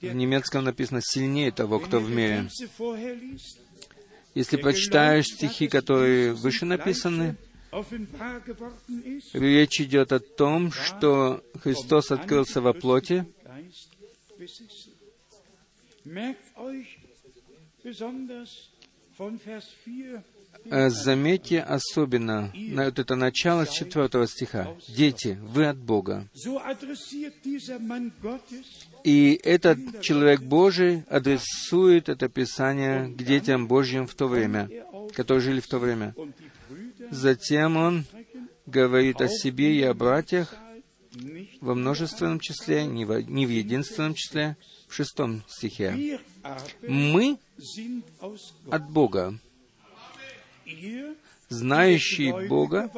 [0.00, 2.48] В немецком написано «сильнее того, кто в мире».
[4.34, 7.36] Если прочитаешь стихи, которые выше написаны,
[9.32, 13.26] речь идет о том, что Христос открылся во плоти,
[19.18, 20.37] von Vers 4 Э,
[20.70, 24.76] Заметьте особенно на вот это начало с четвертого стиха.
[24.88, 26.28] «Дети, вы от Бога».
[29.04, 34.68] И этот человек Божий адресует это Писание к детям Божьим в то время,
[35.14, 36.14] которые жили в то время.
[37.10, 38.04] Затем он
[38.66, 40.54] говорит о себе и о братьях
[41.60, 44.56] во множественном числе, не в, не в единственном числе,
[44.88, 46.20] в шестом стихе.
[46.82, 47.38] Мы
[48.70, 49.38] от Бога,
[51.48, 52.90] знающие Бога,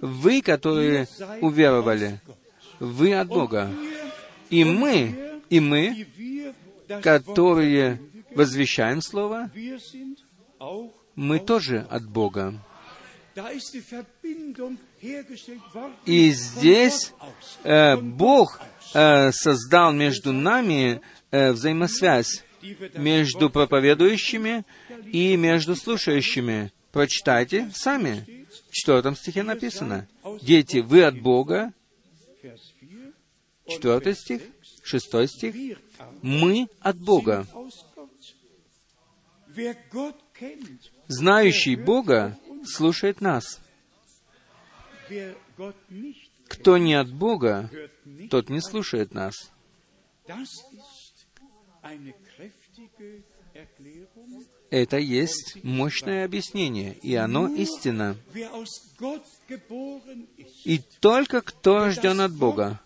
[0.00, 1.08] вы, которые
[1.40, 2.20] уверовали,
[2.78, 3.70] вы от Бога.
[4.50, 6.06] И мы, и мы,
[7.02, 8.00] которые
[8.34, 9.50] возвещаем Слово,
[11.14, 12.54] мы тоже от Бога.
[16.04, 17.12] И здесь
[17.64, 18.60] э, Бог
[18.94, 21.00] э, создал между нами
[21.32, 22.44] э, взаимосвязь
[22.94, 24.64] между проповедующими
[25.12, 26.72] и между слушающими.
[26.94, 28.46] Прочитайте сами.
[28.70, 30.06] В четвертом стихе написано.
[30.40, 31.72] Дети, вы от Бога.
[32.40, 33.12] Vers 4
[33.66, 34.42] Четвертый стих.
[34.84, 35.78] Шестой стих.
[36.22, 37.48] Мы от Бога.
[41.08, 43.60] Знающий Бога слушает нас.
[46.46, 47.70] Кто не от Бога,
[48.30, 49.34] тот не слушает нас.
[54.70, 58.16] Это есть мощное объяснение, и оно истина.
[60.64, 62.80] И только кто рожден от Бога,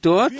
[0.00, 0.32] тот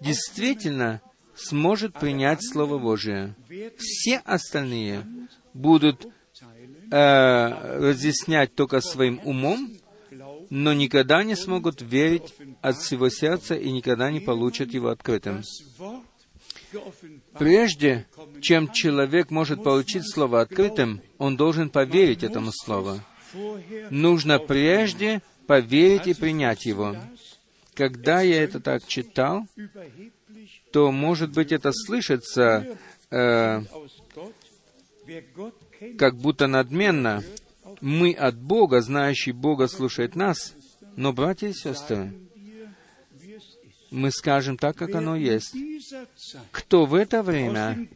[0.00, 1.00] действительно
[1.34, 3.34] сможет принять Слово Божие.
[3.78, 5.06] Все остальные
[5.54, 6.08] будут э,
[6.90, 9.76] разъяснять только своим умом,
[10.50, 15.42] но никогда не смогут верить от всего сердца и никогда не получат его открытым.
[17.38, 18.06] Прежде
[18.40, 23.00] чем человек может получить Слово открытым, он должен поверить этому Слову.
[23.90, 26.96] Нужно прежде поверить и принять его.
[27.74, 29.46] Когда я это так читал,
[30.72, 32.78] то, может быть, это слышится
[33.10, 33.62] э,
[35.98, 37.22] как будто надменно.
[37.80, 40.54] Мы от Бога, знающий Бога, слушает нас.
[40.96, 42.12] Но, братья и сестры,
[43.92, 45.54] мы скажем так, как оно есть.
[46.50, 47.86] Кто в это время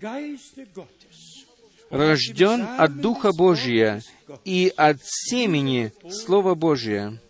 [1.91, 4.03] рожден от Духа Божия
[4.45, 7.21] и от семени Слова Божия.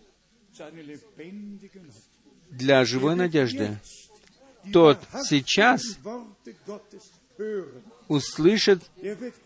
[2.51, 3.79] Для живой надежды,
[4.73, 4.99] тот
[5.29, 5.83] сейчас
[8.09, 8.83] услышит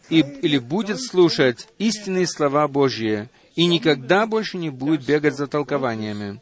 [0.09, 6.41] и, или будет слушать истинные слова Божьи и никогда больше не будет бегать за толкованиями,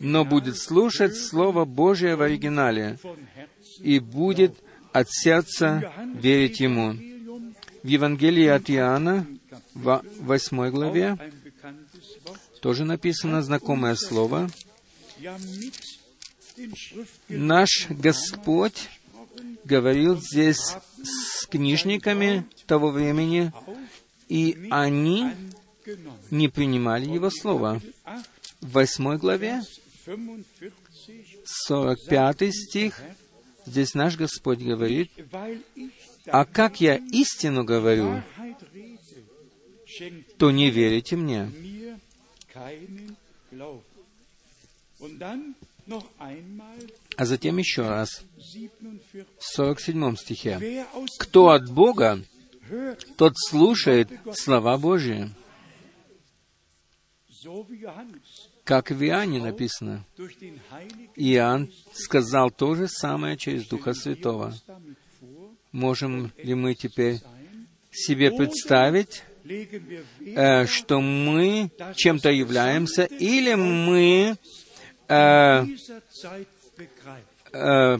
[0.00, 2.98] но будет слушать Слово Божие в оригинале
[3.78, 4.56] и будет
[4.92, 6.94] от сердца верить Ему.
[7.82, 9.26] В Евангелии от Иоанна,
[9.74, 11.16] в восьмой главе,
[12.60, 14.50] тоже написано знакомое слово.
[17.28, 18.88] Наш Господь
[19.64, 23.52] говорил здесь с книжниками того времени,
[24.28, 25.30] и они
[26.30, 27.80] не принимали Его Слово.
[28.04, 28.22] 8,
[28.60, 29.62] В восьмой главе,
[30.10, 30.72] 45,
[31.44, 33.00] 45 стих,
[33.64, 35.08] здесь наш Господь говорит,
[36.26, 38.20] «А как я истину говорю,
[40.36, 41.48] то не верите мне».
[47.16, 49.24] А затем еще раз, 47.
[49.38, 50.86] в 47 стихе.
[51.20, 52.24] «Кто от Бога,
[53.16, 55.30] тот слушает слова Божии».
[58.64, 60.04] Как в Иоанне написано.
[61.16, 64.54] Иоанн сказал то же самое через Духа Святого.
[65.72, 67.20] Можем ли мы теперь
[67.90, 74.36] себе представить, э, что мы чем-то являемся, или мы
[75.08, 75.66] э,
[77.52, 77.98] э,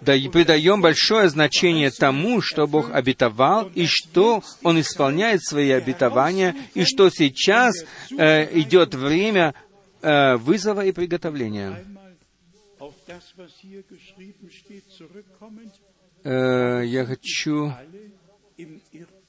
[0.00, 6.56] да и придаем большое значение тому, что Бог обетовал, и что Он исполняет свои обетования,
[6.74, 7.74] и что сейчас
[8.16, 9.54] э, идет время
[10.02, 11.84] э, вызова и приготовления.
[16.22, 17.72] Э, я хочу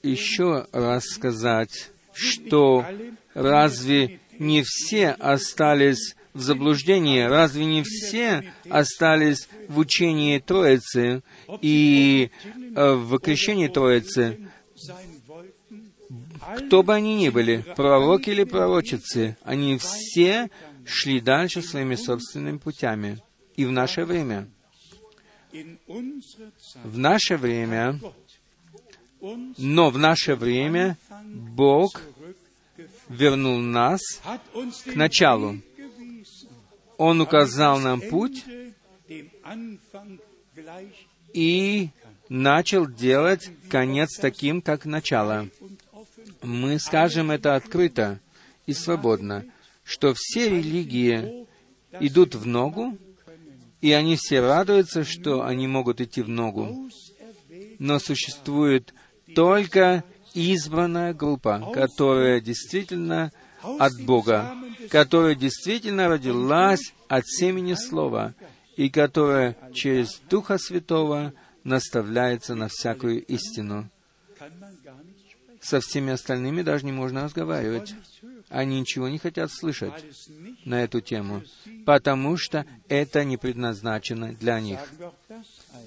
[0.02, 2.84] еще раз сказать, что
[3.34, 11.22] разве не все остались в заблуждении, разве не все остались в учении Троицы
[11.60, 12.30] и
[12.74, 14.48] э, в крещении Троицы,
[16.56, 20.50] кто бы они ни были, пророки или пророчицы, они все
[20.84, 23.18] шли дальше своими собственными путями.
[23.56, 24.48] И в наше время,
[26.82, 28.00] в наше время,
[29.58, 32.00] но в наше время Бог
[33.08, 34.00] вернул нас
[34.54, 35.58] den началу.
[37.04, 38.44] Он указал нам путь
[41.32, 41.88] и
[42.28, 45.48] начал делать конец таким, как начало.
[46.42, 48.20] Мы скажем это открыто
[48.66, 49.44] и свободно,
[49.82, 51.48] что все религии
[51.98, 52.96] идут в ногу,
[53.80, 56.88] и они все радуются, что они могут идти в ногу.
[57.80, 58.94] Но существует
[59.34, 63.32] только избранная группа, которая действительно
[63.62, 64.54] от Бога,
[64.90, 68.34] которая действительно родилась от семени Слова,
[68.76, 71.32] и которая через Духа Святого
[71.64, 73.88] наставляется на всякую истину.
[75.60, 77.94] Со всеми остальными даже не можно разговаривать.
[78.48, 80.04] Они ничего не хотят слышать
[80.64, 81.42] на эту тему,
[81.86, 84.80] потому что это не предназначено для них.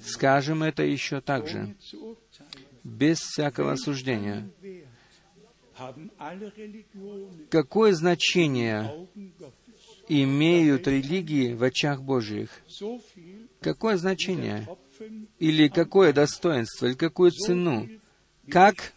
[0.04, 1.76] Скажем это еще так же,
[2.82, 4.48] без всякого осуждения.
[7.50, 9.08] Какое значение
[10.08, 12.50] имеют религии в очах Божьих?
[13.60, 14.66] Какое значение?
[15.38, 16.86] Или какое достоинство?
[16.86, 17.88] Или какую цену?
[18.48, 18.92] Как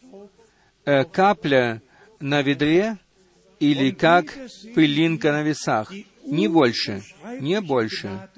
[0.86, 1.82] э, капля
[2.20, 2.98] на ведре?
[3.60, 4.38] Или как
[4.74, 5.92] пылинка на весах?
[6.26, 7.04] Не больше,
[7.42, 8.30] не больше.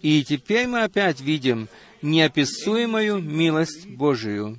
[0.00, 1.68] И теперь мы опять видим
[2.00, 4.58] неописуемую милость Божию.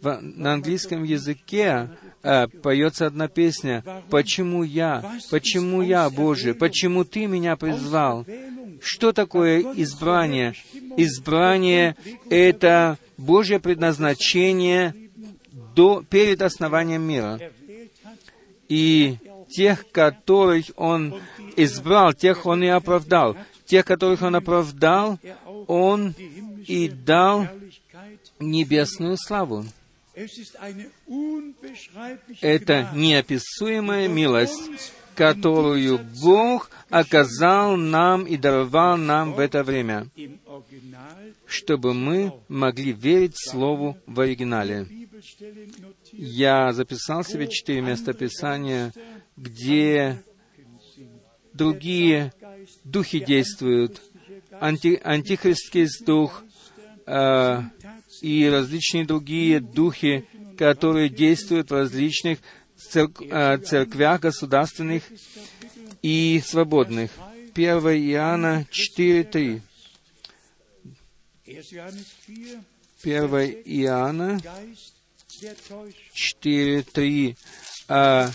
[0.00, 1.90] В- на английском языке
[2.22, 5.04] э, поется одна песня «Почему я?
[5.30, 6.54] Почему я, Боже?
[6.54, 8.24] Почему Ты меня призвал?»
[8.80, 10.54] Что такое избрание?
[10.96, 11.96] Избрание—
[12.30, 14.94] это Божье предназначение
[15.74, 17.40] до, перед основанием мира.
[18.68, 19.16] И
[19.50, 21.20] тех, которых Он
[21.56, 23.36] избрал, тех Он и оправдал.
[23.66, 25.18] Тех, которых Он оправдал,
[25.66, 26.14] Он
[26.66, 27.48] и дал.
[28.40, 29.64] Небесную славу.
[32.40, 40.08] Это неописуемая милость, которую Бог оказал нам и даровал нам в это время,
[41.46, 44.86] чтобы мы могли верить Слову в оригинале.
[46.12, 48.92] Я записал себе четыре местописания,
[49.36, 50.22] где
[51.52, 52.32] другие
[52.84, 54.00] духи действуют.
[54.60, 56.42] Анти, антихристский дух
[57.06, 57.60] э,
[58.22, 62.38] и различные другие духи, которые действуют в различных
[62.94, 65.02] э, церквях государственных
[66.02, 67.10] и свободных.
[67.54, 69.60] 1 Иоанна 4.3.
[71.46, 71.62] 1.
[71.72, 72.62] Johannes 4,
[73.02, 74.98] 1 Иоанна Geist
[75.42, 75.94] der Täuschung.
[76.14, 77.36] 4.3.
[77.88, 78.30] А,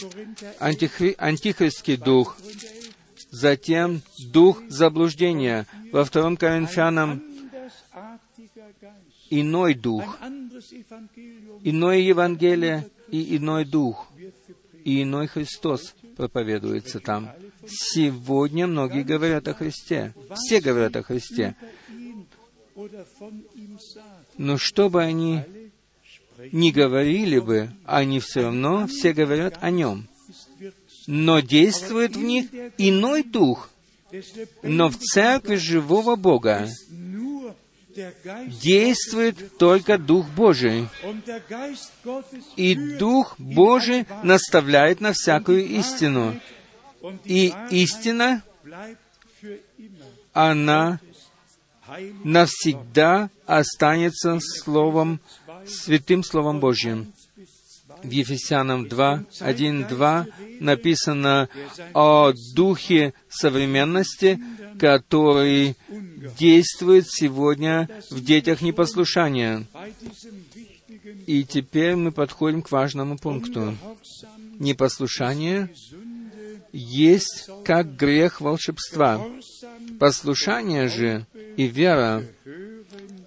[0.59, 2.93] антихри- антихристский дух, Korinther 11.
[3.31, 5.67] затем дух заблуждения.
[5.91, 7.23] Во втором Коринфянам.
[9.41, 10.17] Иной дух,
[11.63, 14.07] иное Евангелие и иной дух,
[14.83, 17.31] и иной Христос проповедуется там.
[17.67, 20.13] Сегодня многие говорят о Христе.
[20.35, 21.55] Все говорят о Христе.
[24.37, 25.43] Но что бы они
[26.51, 30.07] ни говорили бы, они все равно все говорят о Нем.
[31.07, 33.69] Но действует в них иной дух.
[34.61, 36.67] Но в церкви живого Бога
[38.61, 40.87] действует только Дух Божий.
[42.55, 46.39] И Дух Божий наставляет на всякую истину.
[47.25, 48.43] И истина,
[50.31, 50.99] она
[52.23, 55.19] навсегда останется Словом,
[55.67, 57.12] Святым Словом Божьим.
[58.03, 60.27] В Ефесянам 2, 1, 2
[60.59, 61.49] написано
[61.93, 64.39] о духе современности,
[64.79, 65.75] который
[66.37, 69.65] действует сегодня в детях непослушания.
[71.27, 73.75] И теперь мы подходим к важному пункту.
[74.59, 75.69] Непослушание
[76.71, 79.25] есть как грех волшебства.
[79.99, 81.25] Послушание же
[81.55, 82.23] и вера,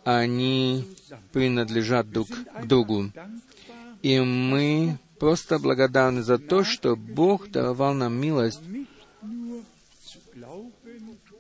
[0.05, 0.85] они
[1.33, 3.11] принадлежат друг к другу.
[4.07, 8.61] И мы просто благодарны за то, что Бог даровал нам милость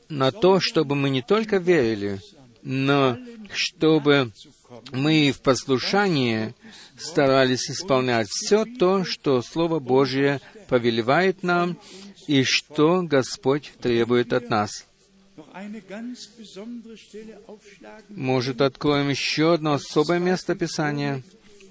[0.08, 2.20] на то, чтобы мы не только верили,
[2.64, 3.18] но
[3.52, 4.32] чтобы
[4.90, 6.56] мы в послушании
[6.98, 11.78] старались исполнять все то, что Слово Божье повелевает нам
[12.26, 14.84] и что Господь требует от нас.
[18.08, 21.22] Может, откроем еще одно особое место Писания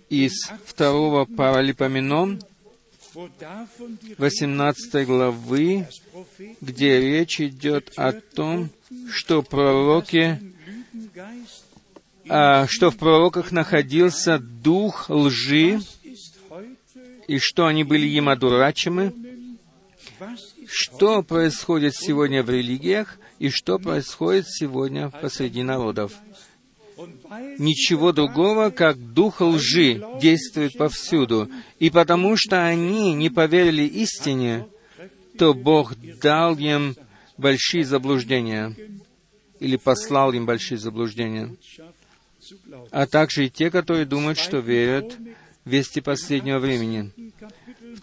[0.09, 0.33] из
[0.65, 2.41] второго Паралипоменон,
[3.15, 5.87] wo davon die 18 главы,
[6.59, 8.69] где речь идет о том,
[9.09, 10.39] что пророки,
[12.27, 15.79] а, что в пророках находился дух лжи,
[17.27, 19.13] и что они были им одурачимы,
[20.67, 26.13] что происходит сегодня в религиях и что происходит сегодня посреди народов.
[27.57, 31.49] Ничего другого, как дух лжи, действует повсюду.
[31.79, 34.67] И потому что они не поверили истине,
[35.37, 36.95] то Бог дал им
[37.37, 38.75] большие заблуждения,
[39.59, 41.55] или послал им большие заблуждения.
[42.91, 45.17] А также и те, которые думают, что верят
[45.65, 47.11] вести последнего времени.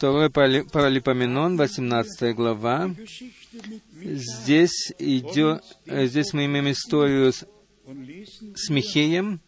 [0.00, 2.92] Парали- Паралипоменон, 18 глава.
[4.02, 7.32] Здесь идет, здесь мы имеем историю
[8.54, 9.40] с Михеем,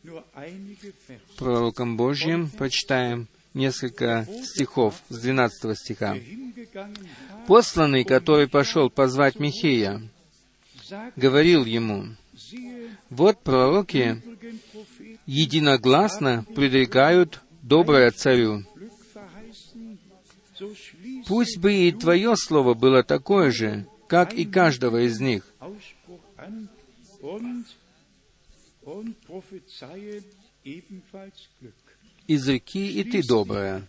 [1.36, 2.48] пророком Божьим.
[2.50, 6.16] Прочитаем несколько стихов с 12 стиха.
[7.46, 10.02] Посланный, который пошел позвать Михея,
[11.16, 12.06] говорил ему,
[13.10, 14.22] «Вот пророки
[15.26, 18.64] единогласно предрекают доброе царю.
[21.26, 25.46] Пусть бы и твое слово было такое же, как и каждого из них.
[32.26, 33.86] Изреки и ты доброе.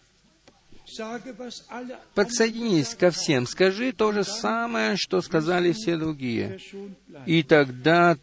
[1.00, 6.60] Alle Подсоединись ко всем, скажи то же самое, что сказали все другие.
[7.26, 8.18] И тогда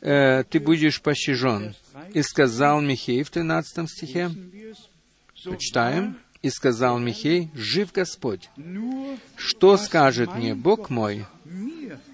[0.00, 1.74] э, ты будешь пощажен.
[2.14, 4.30] И сказал Михей в 13 стихе,
[5.44, 8.48] почитаем, и сказал Михей, «Жив Господь,
[9.36, 11.26] что скажет мне Бог мой,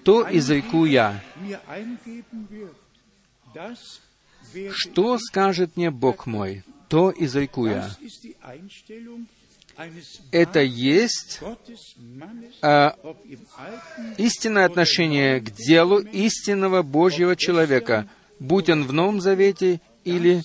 [0.03, 1.23] то изреку я.
[4.71, 7.89] Что скажет мне Бог мой, то изреку я».
[7.89, 9.27] Das ist die Einstellung
[9.79, 11.39] eines Это есть
[12.61, 12.95] а,
[14.17, 20.43] истинное отношение к делу истинного Божьего человека, будь он в Новом Завете или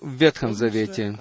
[0.00, 1.16] в Ветхом Завете.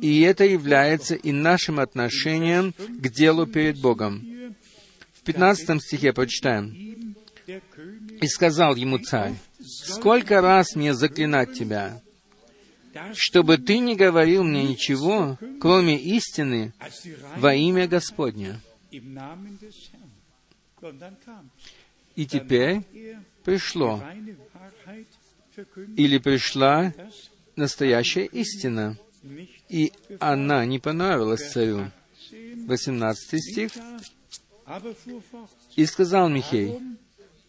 [0.00, 4.54] И это является и нашим отношением к делу перед Богом.
[5.12, 6.12] В 15 стихе
[7.74, 9.34] König, «И сказал ему царь,
[9.72, 12.00] сколько раз мне заклинать тебя,
[13.14, 16.72] чтобы ты не говорил мне ничего, кроме истины,
[17.36, 18.60] во имя Господне».
[18.92, 20.12] im Namen des Herrn.
[20.82, 21.50] Und dann kam
[22.14, 22.82] И теперь
[23.42, 24.02] пришло,
[25.96, 26.92] или пришла
[27.56, 28.98] настоящая истина,
[29.68, 31.90] и она не понравилась царю.
[32.30, 33.72] 10, 18 стих.
[35.76, 36.78] «И сказал Михей,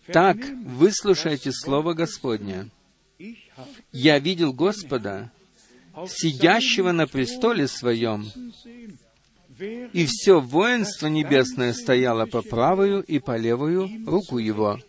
[0.08, 2.70] так выслушайте Слово Господне.
[3.92, 5.32] Я видел Господа,
[6.08, 8.26] сидящего на престоле своем,
[9.60, 14.80] и все воинство небесное стояло по правую и по левую руку его.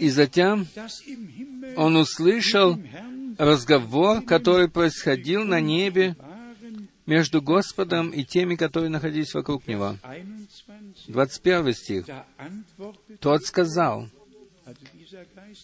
[0.00, 0.66] И затем
[1.76, 2.78] он услышал
[3.38, 6.16] разговор, который происходил на небе.
[7.08, 9.96] Между Господом и теми, которые находились вокруг него.
[10.02, 10.94] 21.
[11.08, 12.06] 21 стих.
[13.20, 14.10] Тот сказал,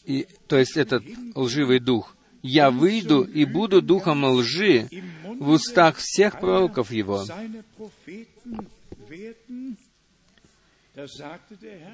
[0.06, 4.88] и, то есть этот лживый дух, «Я выйду и буду духом лжи
[5.38, 7.24] в устах всех пророков его».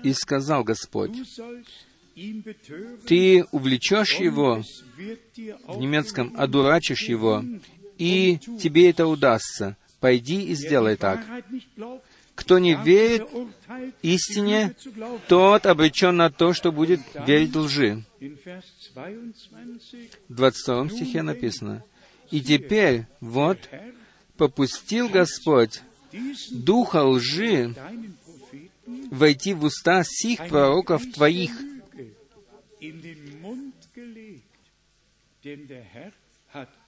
[0.04, 1.12] И сказал Господь,
[3.06, 4.62] «Ты увлечешь его,
[5.66, 7.44] в немецком одурачишь его,
[8.00, 9.76] и тебе это удастся.
[10.00, 11.20] Пойди и сделай так.
[12.34, 13.28] Кто не верит
[14.00, 14.74] истине,
[15.28, 18.02] тот обречен на то, что будет верить лжи.
[20.28, 21.84] В 22 стихе написано,
[22.30, 23.58] «И теперь, вот,
[24.38, 25.82] попустил Господь
[26.50, 27.74] духа лжи
[29.10, 31.50] войти в уста сих пророков твоих,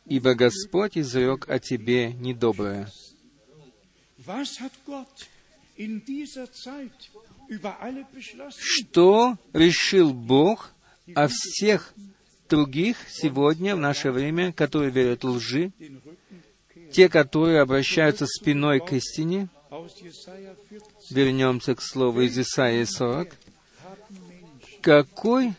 [0.07, 2.91] ибо Господь изрек о тебе недоброе».
[8.59, 10.73] Что решил Бог
[11.15, 11.93] о всех
[12.49, 15.73] других сегодня, в наше время, которые верят лжи,
[16.93, 19.49] те, которые обращаются спиной к истине,
[21.11, 23.35] вернемся к слову из Исаии 40,
[24.83, 25.55] какой,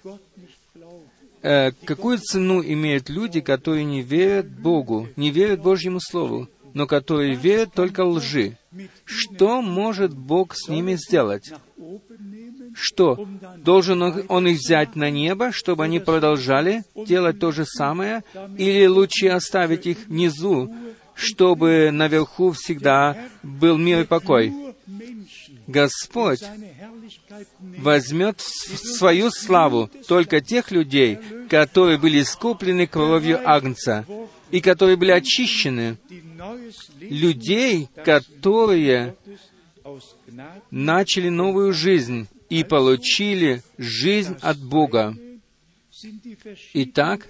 [1.43, 7.35] э, какую цену имеют люди, которые не верят Богу, не верят Божьему Слову, но которые
[7.35, 8.57] верят только лжи?
[9.05, 11.53] Что может Бог с ними сделать?
[12.73, 13.27] Что?
[13.57, 18.23] Должен он, их взять на небо, чтобы они продолжали делать то же самое?
[18.57, 20.73] Или лучше оставить их внизу,
[21.13, 24.53] чтобы наверху всегда был мир и покой?
[25.67, 26.43] Господь
[27.59, 34.05] возьмет в свою славу только тех людей, которые были искуплены кровью Агнца
[34.51, 35.97] и которые были очищены,
[36.99, 39.15] людей, которые
[40.71, 45.15] начали новую жизнь и получили жизнь от Бога.
[46.73, 47.27] Итак,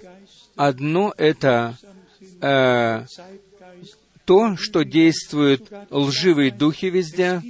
[0.56, 1.78] одно это
[2.40, 3.06] э,
[4.24, 7.42] то, что действуют лживые духи везде,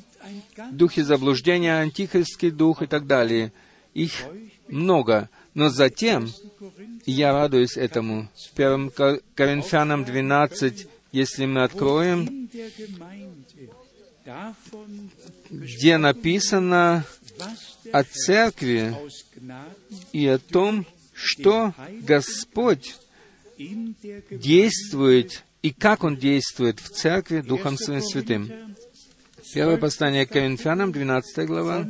[0.72, 3.52] духи заблуждения, антихристский дух и так далее.
[3.94, 4.12] Их
[4.68, 5.28] много.
[5.54, 6.28] Но затем,
[7.06, 8.90] я радуюсь этому, в 1
[9.34, 12.48] Коринфянам 12, если мы откроем,
[15.50, 17.04] где написано
[17.92, 18.96] о церкви
[20.12, 22.96] и о том, что Господь
[24.30, 28.50] действует и как Он действует в церкви Духом Своим Святым.
[29.54, 31.86] Первое послание к Коринфянам, 12 глава,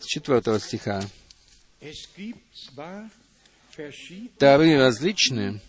[0.00, 1.02] с 4 стиха.
[4.38, 5.60] Дары различны,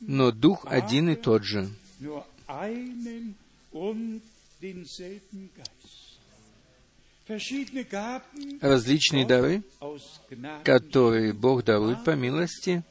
[0.00, 1.70] но Дух один и тот же.
[8.60, 9.62] Различные дары,
[10.64, 12.82] которые Бог дарует по милости,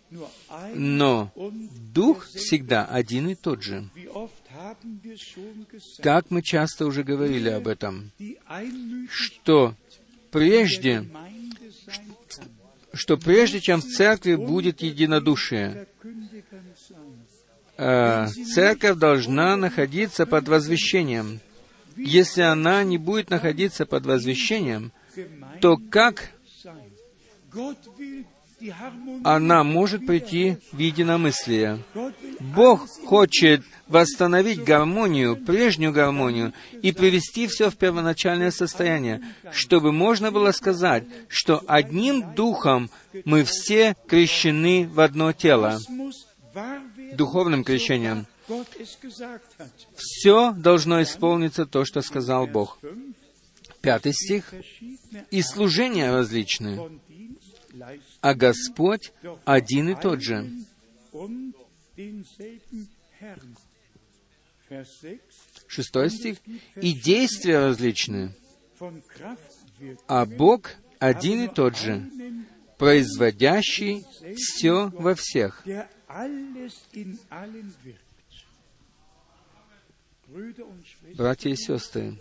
[0.74, 1.32] но
[1.94, 3.90] Дух всегда один и тот же.
[6.02, 8.12] Как мы часто уже говорили об этом,
[9.10, 9.76] что
[10.32, 11.06] прежде,
[12.94, 15.88] что прежде чем в церкви будет единодушие,
[17.76, 21.42] церковь должна находиться под возвещением.
[22.00, 24.92] Если она не будет находиться под возвещением,
[25.62, 26.32] то как
[29.24, 31.80] она может прийти в единомыслие?
[32.40, 39.22] Бог хочет восстановить гармонию, прежнюю гармонию, и привести все в первоначальное состояние,
[39.52, 42.90] чтобы можно было сказать, что одним духом
[43.26, 45.80] мы все крещены в одно тело.
[47.14, 48.26] духовным крещением.
[49.96, 52.80] Все должно исполниться то, что сказал Бог.
[53.82, 54.54] Пятый стих.
[55.32, 57.00] И служения различные,
[58.22, 59.12] а Господь
[59.46, 60.50] один и тот же.
[61.12, 61.56] und
[61.98, 62.88] denselben
[63.20, 63.56] Herrn.
[64.70, 65.20] Vers 6.
[65.68, 66.38] Шестой стих.
[66.76, 68.36] И действия различные,
[70.08, 72.10] а Бог один и тот же,
[72.78, 75.66] производящий все во всех.
[81.16, 82.20] Братья и сестры,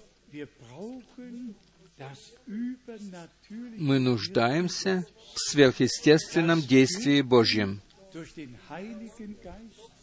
[3.77, 5.05] мы нуждаемся
[5.35, 7.83] в сверхъестественном действии Божьем.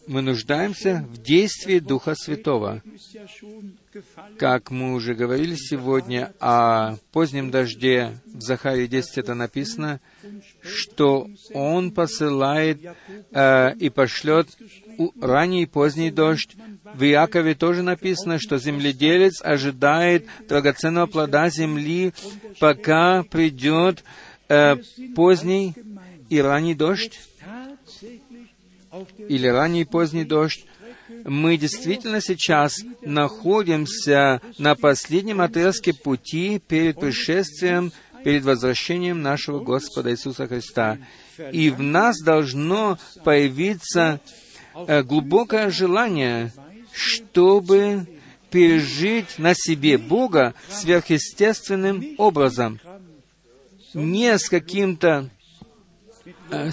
[0.08, 2.84] Мы нуждаемся в действии Духа Святого.
[4.38, 10.00] Как мы уже говорили сегодня о позднем дожде, в Захарии 10 это написано,
[10.62, 12.80] что Он посылает
[13.32, 14.48] э, и пошлет
[15.20, 16.56] ранний и поздний дождь.
[16.94, 22.14] В Иакове тоже написано, что земледелец ожидает драгоценного плода земли,
[22.60, 24.04] пока придет
[24.50, 24.78] э,
[25.16, 25.74] поздний
[26.30, 27.20] и ранний дождь
[29.18, 30.66] или ранний и поздний дождь,
[31.26, 37.92] мы действительно сейчас находимся на последнем отрезке пути перед пришествием,
[38.24, 40.98] перед возвращением нашего Господа Иисуса Христа.
[41.52, 44.20] И в нас должно появиться
[45.04, 46.52] глубокое желание,
[46.92, 48.08] чтобы
[48.50, 52.80] пережить на себе Бога сверхъестественным образом,
[53.94, 55.30] не с каким-то
[56.52, 56.72] э,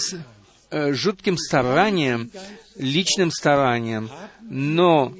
[0.70, 2.30] э, жутким старанием,
[2.76, 4.10] личным старанием,
[4.42, 5.14] но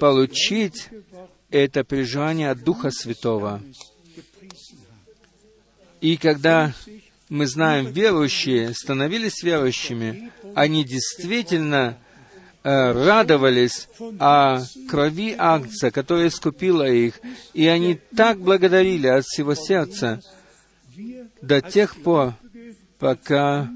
[0.00, 0.88] получить
[1.50, 3.62] это переживание от Духа Святого.
[6.00, 6.72] И когда
[7.32, 11.96] мы знаем, верующие становились верующими, они действительно
[12.62, 13.88] э, радовались
[14.20, 14.60] о
[14.90, 17.18] крови Агнца, которая искупила их,
[17.54, 20.20] и они так благодарили от всего сердца
[21.40, 22.34] до тех пор,
[22.98, 23.70] пока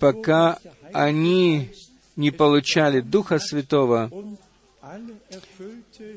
[0.00, 0.58] пока
[0.92, 1.70] они
[2.16, 4.10] не получали Духа Святого,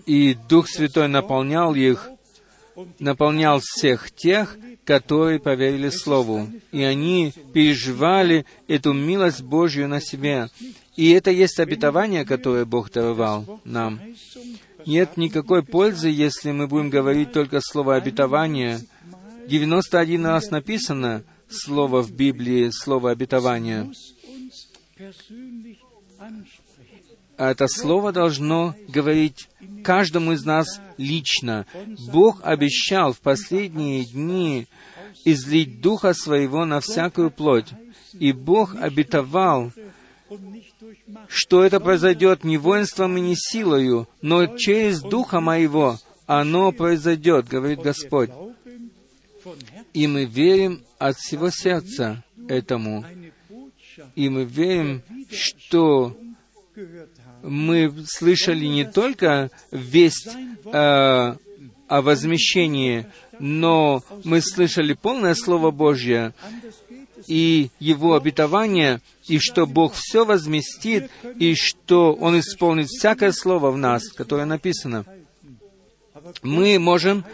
[0.08, 2.10] и Дух Святой наполнял их,
[3.00, 6.50] наполнял всех тех, которые поверили Слову.
[6.72, 10.50] И они переживали эту милость Божью на себе.
[10.96, 14.00] И это есть обетование, которое Бог даровал нам.
[14.86, 18.80] Нет никакой пользы, если мы будем говорить только слово обетование.
[19.48, 23.92] 91 раз написано слово в Библии, слово обетование.
[27.38, 29.50] Это слово должно говорить
[29.84, 31.66] каждому из нас лично.
[32.12, 34.68] Бог обещал в последние дни
[35.26, 37.68] излить Духа Своего на всякую плоть.
[38.14, 39.72] И Бог обетовал,
[41.28, 47.80] что это произойдет не воинством и не силою, но через Духа Моего оно произойдет, говорит
[47.80, 48.30] Господь.
[49.94, 53.06] И мы верим от всего сердца этому.
[54.16, 56.16] И мы верим, что.
[57.44, 63.06] Мы слышали не только весть э, о возмещении,
[63.40, 66.34] но мы слышали полное Слово Божье
[67.28, 73.78] и Его обетование, и что Бог все возместит, и что Он исполнит всякое Слово в
[73.78, 75.06] нас, которое написано.
[76.42, 77.26] Мы можем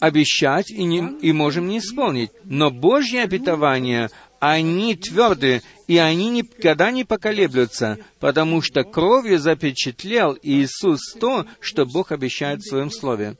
[0.00, 4.10] обещать и, не, и можем не исполнить, но Божьи обетования,
[4.42, 12.10] они тверды, и они никогда не поколеблются, потому что кровью запечатлел Иисус то, что Бог
[12.10, 13.36] обещает в Своем Слове.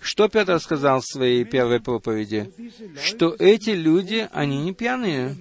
[0.00, 2.50] Что Петр сказал в своей первой проповеди?
[3.04, 5.36] Что эти люди, они не пьяные,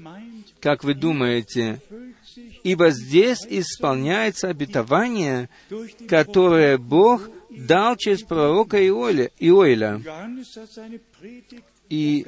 [0.59, 1.81] как вы думаете,
[2.65, 5.47] ибо здесь исполняется обетование,
[6.09, 9.31] которое Бог дал через пророка Иоля,
[11.89, 12.25] И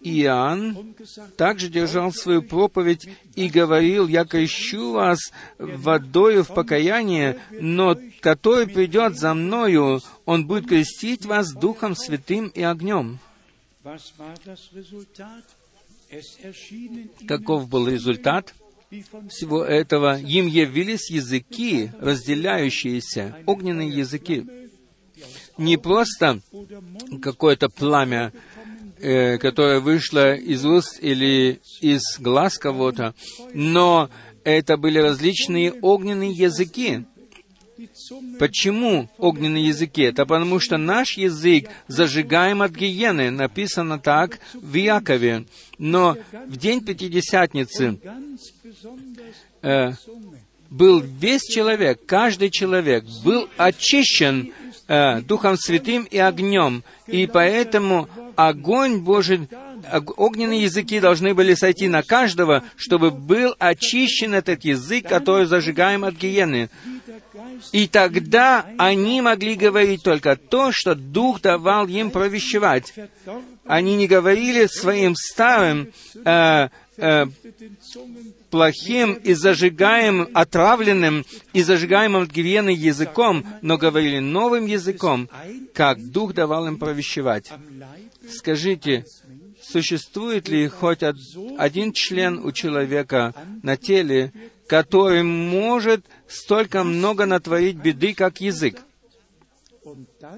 [0.00, 0.94] Иоанн
[1.36, 5.20] также держал свою проповедь и говорил, «Я крещу вас
[5.58, 12.62] водою в покаяние, но который придет за мною, он будет крестить вас Духом Святым и
[12.62, 13.20] огнем».
[17.26, 18.54] Каков был результат
[19.30, 20.18] всего этого?
[20.18, 24.46] Им явились языки, разделяющиеся, огненные языки.
[25.58, 26.40] Не просто
[27.20, 28.32] какое-то пламя,
[29.02, 33.14] э, которое вышло из уст или из глаз кого-то,
[33.52, 34.08] но
[34.44, 37.04] это были различные огненные языки,
[38.38, 40.02] Почему огненные языки?
[40.02, 43.30] Это потому, что наш язык зажигаем от гиены.
[43.30, 45.46] Написано так в Якове.
[45.78, 47.98] Но в день Пятидесятницы
[49.62, 49.92] э,
[50.70, 54.52] был весь человек, каждый человек был очищен
[54.92, 56.84] э, Духом Святым и огнем.
[57.06, 59.48] И поэтому огонь Божий,
[60.16, 66.14] огненные языки должны были сойти на каждого, чтобы был очищен этот язык, который зажигаем от
[66.14, 66.68] гиены.
[67.72, 72.92] И тогда они могли говорить только то, что Дух давал им провещевать.
[73.64, 75.90] Они не говорили своим старым,
[76.24, 76.68] э,
[76.98, 77.26] э,
[78.52, 81.24] плохим и зажигаемым, отравленным
[81.54, 85.30] и зажигаемым гиеной языком, но говорили новым языком,
[85.74, 87.50] как Дух давал им провещевать.
[88.28, 89.06] Скажите,
[89.62, 94.32] существует ли хоть один член у человека на теле,
[94.68, 98.78] который может столько много натворить беды, как язык.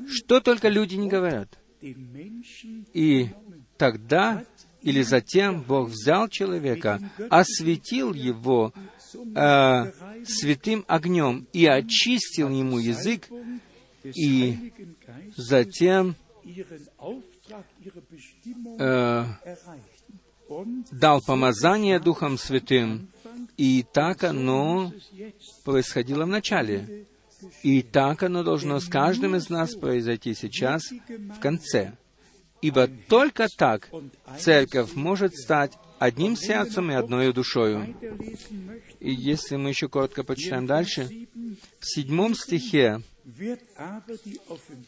[0.09, 1.49] Что только люди не говорят.
[1.83, 3.29] И
[3.77, 4.45] тогда
[4.85, 8.73] или затем Бог взял человека, осветил его
[9.15, 9.93] э,
[10.25, 13.29] святым огнем и очистил ему язык,
[14.05, 14.73] и
[15.37, 16.15] затем
[18.79, 19.25] э,
[20.93, 23.09] дал помазание Духом Святым,
[23.57, 24.93] и так оно
[25.65, 27.07] происходило в начале.
[27.63, 31.95] И так оно должно с каждым из нас произойти сейчас, в конце.
[32.65, 33.91] Ибо только так
[34.41, 37.95] церковь может стать одним сердцем и одной душою.
[39.01, 41.29] И если мы еще коротко почитаем дальше,
[41.79, 43.03] в седьмом стихе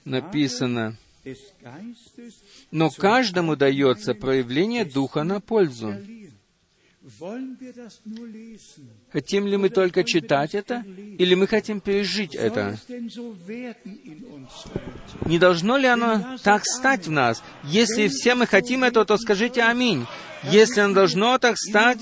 [0.07, 0.97] написано,
[2.71, 5.97] «Но каждому дается проявление Духа на пользу».
[9.13, 10.85] Хотим ли мы только читать это,
[11.19, 12.77] или мы хотим пережить это?
[15.27, 17.43] Не должно ли оно так стать в нас?
[17.65, 20.05] Если все мы хотим этого, то скажите «Аминь».
[20.51, 21.99] Если оно должно так стать,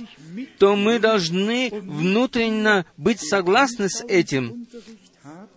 [0.59, 4.67] то мы должны внутренне быть согласны с этим.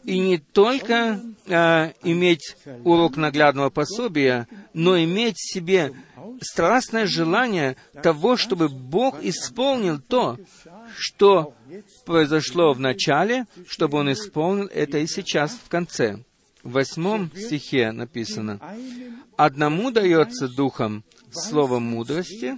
[0.07, 2.55] И не только э, иметь
[2.85, 5.93] урок наглядного пособия, но иметь в себе
[6.39, 10.39] страстное желание того, чтобы Бог исполнил то,
[10.95, 11.53] что
[12.05, 16.23] произошло в начале, чтобы Он исполнил это и сейчас, в конце.
[16.63, 18.61] В восьмом стихе написано,
[19.35, 22.57] «Одному дается Духом слово мудрости,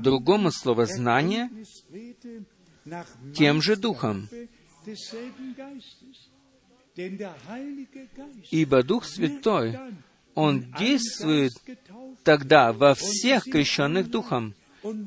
[0.00, 1.50] другому слово знания,
[3.34, 4.28] тем же Духом.
[8.50, 9.78] Ибо Дух Святой
[10.34, 11.52] он действует
[12.22, 14.54] тогда во всех крещенных Духом,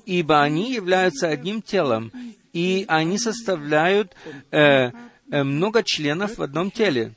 [0.06, 2.12] ибо они являются одним телом,
[2.52, 4.16] и они составляют
[4.52, 4.92] э,
[5.32, 7.14] э, много членов в одном теле.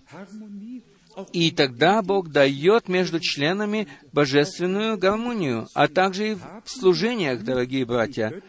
[1.32, 8.42] И тогда Бог дает между членами божественную гармонию, а также и в служениях, дорогие братья.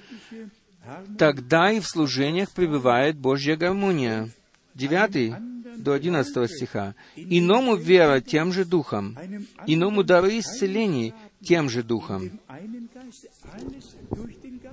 [1.18, 4.30] Тогда и в служениях пребывает Божья гармония.
[4.76, 5.34] Девятый
[5.78, 6.96] до 11 стиха.
[7.16, 9.18] «Иному вера тем же духом,
[9.68, 12.40] иному дары исцелений тем же духом».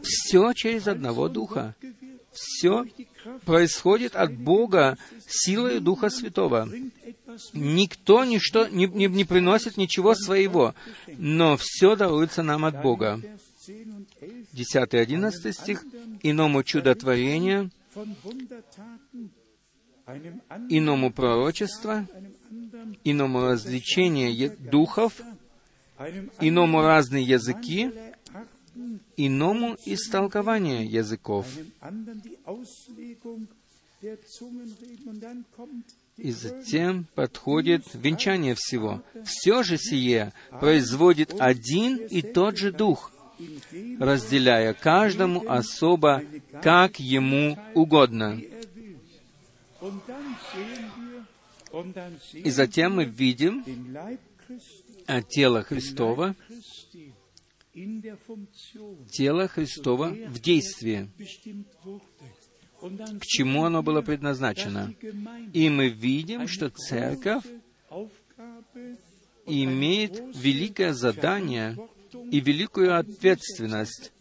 [0.03, 1.75] Все через одного духа.
[2.33, 2.87] Все
[3.45, 4.97] происходит от Бога
[5.27, 6.69] силой Духа Святого.
[7.53, 10.75] Никто ничто не, не, не приносит ничего своего,
[11.19, 13.21] но все даруется нам от Бога.
[14.55, 15.85] 10-11 стих.
[16.23, 17.71] «Иному чудотворение,
[20.69, 22.07] иному пророчество,
[23.05, 25.21] иному развлечение духов,
[26.41, 27.93] иному разные языки,
[29.17, 31.47] иному истолкование языков.
[36.17, 39.03] И затем подходит венчание всего.
[39.25, 43.13] Все же сие производит один и тот же Дух,
[43.99, 46.23] разделяя каждому особо,
[46.63, 48.41] как ему угодно.
[52.33, 53.65] И затем мы видим
[55.29, 56.35] тело Христова,
[59.11, 61.09] тело Христова в действии,
[62.81, 64.95] к чему оно было предназначено.
[65.53, 67.45] И мы видим, что церковь
[69.47, 71.77] имеет великое задание
[72.31, 74.13] и великую ответственность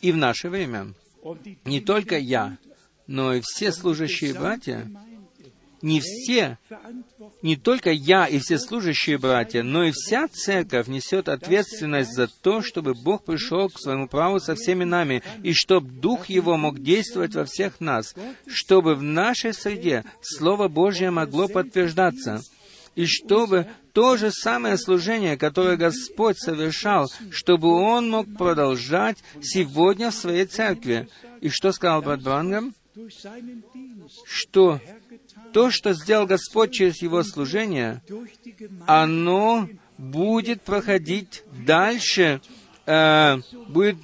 [0.00, 0.94] и в наше время.
[1.64, 2.58] Не только я,
[3.06, 4.90] но и все служащие братья
[5.84, 6.58] не все,
[7.42, 12.62] не только я и все служащие братья, но и вся церковь несет ответственность за то,
[12.62, 17.34] чтобы Бог пришел к своему праву со всеми нами, и чтобы Дух Его мог действовать
[17.34, 18.14] во всех нас,
[18.46, 22.40] чтобы в нашей среде Слово Божье могло подтверждаться,
[22.94, 30.14] и чтобы то же самое служение, которое Господь совершал, чтобы Он мог продолжать сегодня в
[30.14, 31.08] своей церкви.
[31.40, 32.74] И что сказал брат Брангам?
[34.24, 34.80] Что
[35.52, 38.02] то, что сделал Господь через Его служение,
[38.86, 39.68] оно
[39.98, 42.40] будет проходить дальше,
[42.86, 43.36] э,
[43.68, 43.96] будет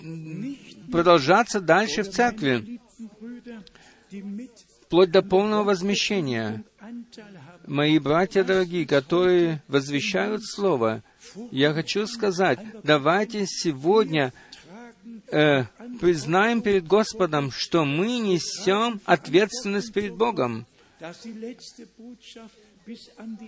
[0.91, 2.81] продолжаться дальше в церкви,
[4.83, 6.65] вплоть до полного возмещения.
[7.71, 11.05] Мои братья дорогие, которые возвещают Слово,
[11.53, 14.33] я хочу сказать, давайте сегодня
[15.31, 15.67] э,
[16.01, 20.67] признаем перед Господом, что мы несем ответственность перед Богом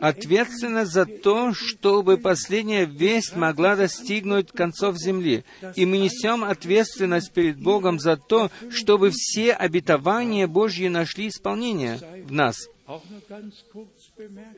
[0.00, 5.44] ответственность за то, чтобы последняя весть могла достигнуть концов земли.
[5.74, 12.30] И мы несем ответственность перед Богом за то, чтобы все обетования Божьи нашли исполнение в
[12.30, 12.68] нас.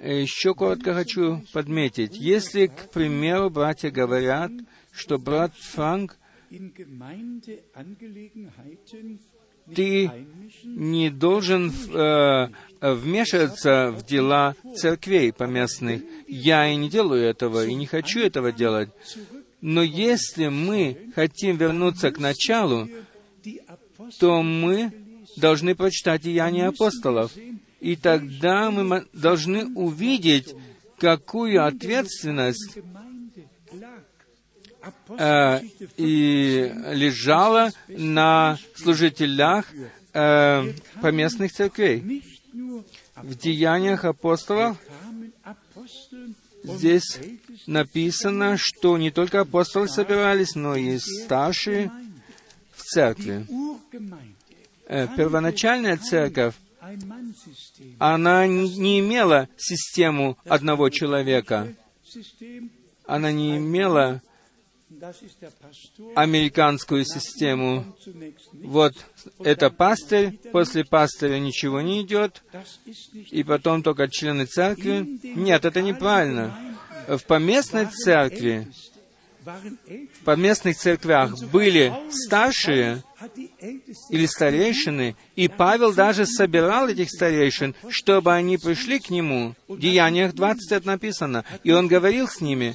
[0.03, 4.51] Еще коротко хочу подметить, если, к примеру, братья говорят,
[4.93, 6.17] что брат Франк
[9.75, 10.11] ты
[10.65, 12.49] не должен э,
[12.81, 16.03] вмешиваться в дела церквей поместных.
[16.29, 18.91] Я и не делаю этого, и не хочу этого делать.
[19.63, 22.89] Но если мы хотим вернуться к началу,
[24.21, 24.93] то мы
[25.37, 27.33] должны прочитать Деяния апостолов.
[27.85, 30.55] И тогда мы должны увидеть,
[30.99, 32.79] какую ответственность
[35.19, 35.61] э,
[35.99, 39.67] и лежала на служителях
[40.15, 40.73] э,
[41.03, 42.23] поместных церквей.
[43.17, 44.79] В Деяниях апостолов
[46.63, 47.21] здесь
[47.67, 51.93] написано, что не только апостолы собирались, но и старшие
[52.75, 53.47] в церкви.
[54.87, 56.55] Э, первоначальная церковь,
[57.99, 61.75] она не имела систему одного человека.
[63.07, 64.23] Она не имела
[66.15, 67.97] американскую систему.
[68.53, 68.95] Вот
[69.41, 72.43] это пастырь, после пастыря ничего не идет,
[73.31, 75.19] и потом только члены церкви.
[75.35, 76.77] Нет, это неправильно.
[77.09, 78.69] В поместной церкви,
[79.45, 83.03] в поместных церквях были старшие
[84.11, 89.55] или старейшины, и Павел даже собирал этих старейшин, чтобы они пришли к нему.
[89.69, 91.45] В Деяниях 20 написано.
[91.63, 92.75] И он говорил с ними.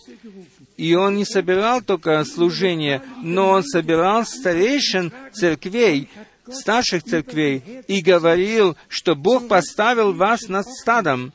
[0.78, 6.10] И он не собирал только служение, но он собирал старейшин церквей,
[6.50, 11.34] старших церквей, и говорил, что Бог поставил вас над стадом.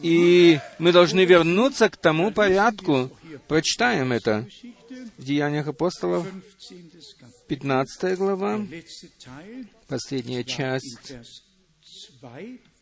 [0.00, 3.10] И мы должны вернуться к тому порядку.
[3.48, 4.46] Прочитаем это
[5.18, 6.26] в Деяниях апостолов,
[7.48, 8.66] 15 глава,
[9.86, 11.12] последняя часть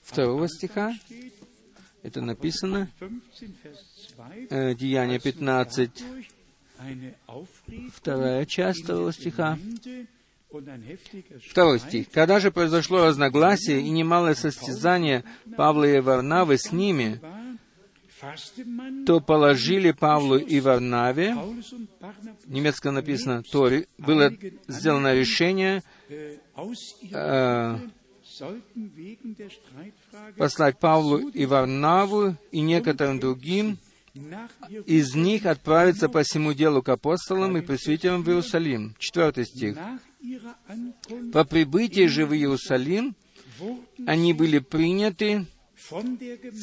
[0.03, 0.95] второго стиха.
[2.03, 2.89] Это написано.
[4.51, 6.05] Э, Деяние 15,
[7.93, 9.59] вторая часть второго стиха.
[11.51, 12.11] Второй стих.
[12.11, 15.25] «Когда же произошло разногласие и немалое состязание
[15.57, 17.21] Павла и Варнавы с ними,
[19.07, 21.37] то положили Павлу и Варнаве,
[22.47, 24.33] немецко написано, то было
[24.69, 27.79] сделано решение э,
[30.37, 33.79] послать Павлу и Варнаву и некоторым другим,
[34.87, 38.95] из них отправиться по всему делу к апостолам и пресвитерам в Иерусалим.
[38.99, 39.77] Четвертый стих.
[41.33, 43.17] По прибытии же в Иерусалим
[44.07, 45.47] они были приняты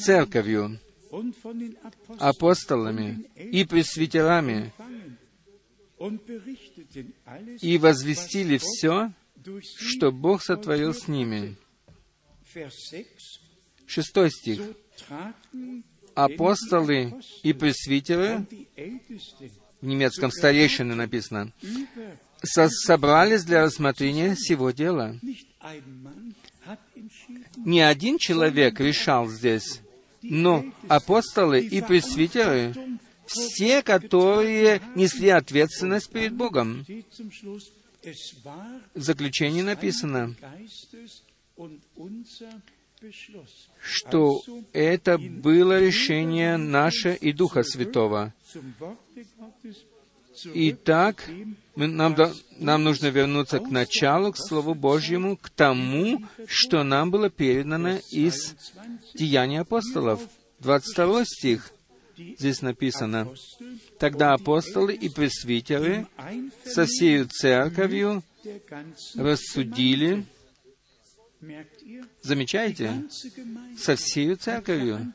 [0.04, 0.78] церковью,
[2.18, 4.72] апостолами и пресвитерами,
[7.60, 9.12] и возвестили все,
[9.76, 11.56] что Бог сотворил с ними.
[13.86, 14.60] Шестой стих.
[16.14, 18.46] Апостолы и пресвитеры,
[19.80, 21.52] в немецком старейшины написано,
[22.42, 25.18] со собрались для рассмотрения всего дела.
[27.56, 29.80] Не один человек решал здесь,
[30.22, 32.74] но апостолы и пресвитеры,
[33.26, 36.84] все, которые несли ответственность перед Богом.
[38.94, 40.34] В заключении написано,
[43.80, 44.42] что
[44.72, 48.34] это было решение наше и Духа Святого.
[50.54, 51.28] Итак,
[51.80, 57.10] Мы, нам, да- нам нужно вернуться к началу, к Слову Божьему, к тому, что нам
[57.10, 58.54] было передано из
[59.14, 60.20] Деяний апостолов.
[60.58, 61.72] 22 стих.
[62.38, 63.32] Здесь написано,
[63.98, 66.06] «Тогда апостолы и пресвитеры
[66.66, 68.22] со всею церковью
[69.14, 70.26] рассудили,
[72.20, 73.04] замечаете,
[73.78, 75.14] со всею церковью.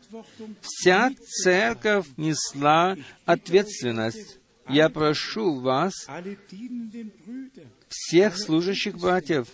[0.61, 1.11] Вся
[1.43, 4.39] церковь несла ответственность.
[4.67, 5.93] Я прошу вас,
[7.87, 9.47] всех служащих братьев,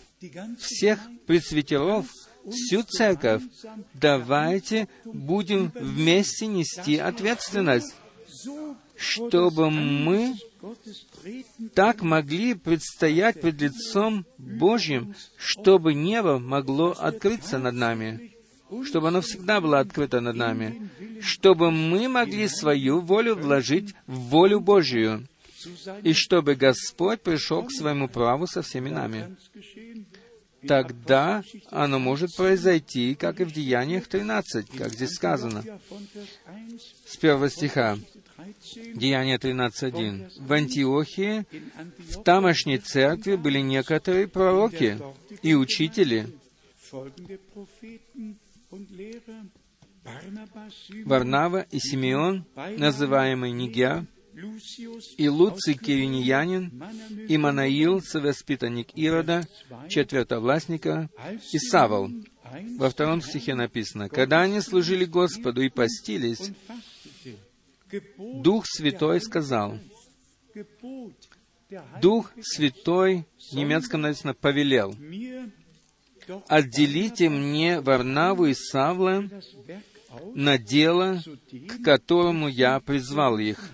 [0.60, 2.08] всех пресвитеров,
[2.50, 3.44] всю церковь,
[3.94, 7.94] давайте будем вместе нести ответственность,
[8.96, 10.36] чтобы мы
[11.74, 18.31] так могли предстоять пред лицом Божьим, чтобы небо могло открыться над нами,
[18.86, 20.90] чтобы оно всегда было открыто над нами,
[21.22, 25.28] чтобы мы могли свою волю вложить в волю Божью,
[26.04, 29.36] и чтобы Господь пришел к своему праву со всеми нами.
[30.68, 36.28] Тогда оно может произойти, как и в Деяниях 13, как здесь сказано, Ja, von Vers
[36.46, 40.32] 1 с первого стиха, 13 Деяния 13.1.
[40.40, 41.46] В Антиохии,
[41.98, 45.00] в тамошней церкви были некоторые пророки
[45.42, 46.28] и учители,
[51.06, 52.46] Варнава и Симеон,
[52.78, 53.52] называемый
[54.34, 56.84] Lucius, и Луций Кириньянин,
[57.28, 59.46] и Манаил, совоспитанник Ирода,
[59.90, 61.10] четвертовластника,
[61.52, 62.10] и Савол.
[62.78, 66.52] Во втором стихе написано, «Когда они служили Господу и постились,
[68.18, 69.78] Дух Святой сказал,
[72.02, 74.96] Дух Святой, в немецком написано, повелел,
[76.48, 79.24] отделите мне Варнаву и Савла
[80.34, 81.22] на дело,
[81.68, 83.70] к которому я призвал их.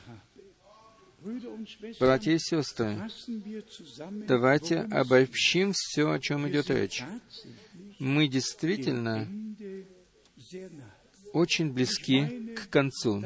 [1.99, 2.97] Братья и сестры,
[4.27, 7.03] давайте обобщим все, о чем идет речь.
[7.99, 9.27] Мы действительно
[11.33, 13.23] очень близки к концу.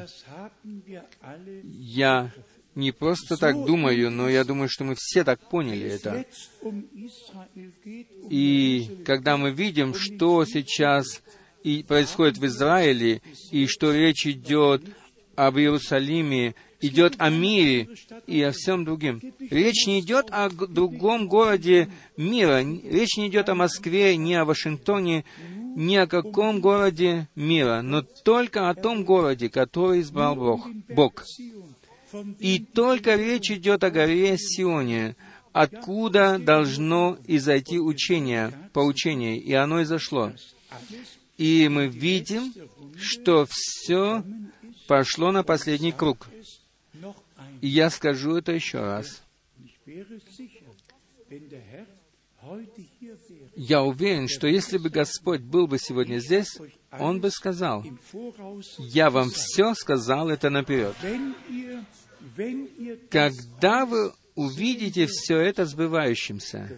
[1.63, 2.32] Я
[2.76, 6.26] не просто так думаю, но я думаю, что мы все так поняли это.
[6.63, 11.22] um um И когда мы видим, что сейчас
[11.63, 14.84] и происходит в Израиле, и что речь идет
[15.36, 17.89] об Иерусалиме, идет о мире
[18.28, 19.22] и о всем другим.
[19.39, 25.24] Речь не идет о другом городе мира, речь не идет о Москве, ни о Вашингтоне,
[25.76, 30.67] ни о каком городе мира, но только о том городе, который избрал Бог.
[30.89, 31.24] Бог.
[32.39, 35.16] И только речь идет о горе Сионе,
[35.53, 40.32] откуда должно изойти учение, поучение, и оно изошло.
[41.38, 42.53] И мы видим,
[42.97, 44.24] что все
[44.88, 46.28] пошло на последний круг.
[47.62, 49.22] И я скажу это еще раз.
[53.55, 56.57] Я уверен, что если бы Господь был бы сегодня здесь,
[56.99, 57.86] Он бы сказал,
[58.80, 60.95] «Я вам все сказал это наперед».
[63.09, 66.69] Когда вы увидите все это сбывающимся,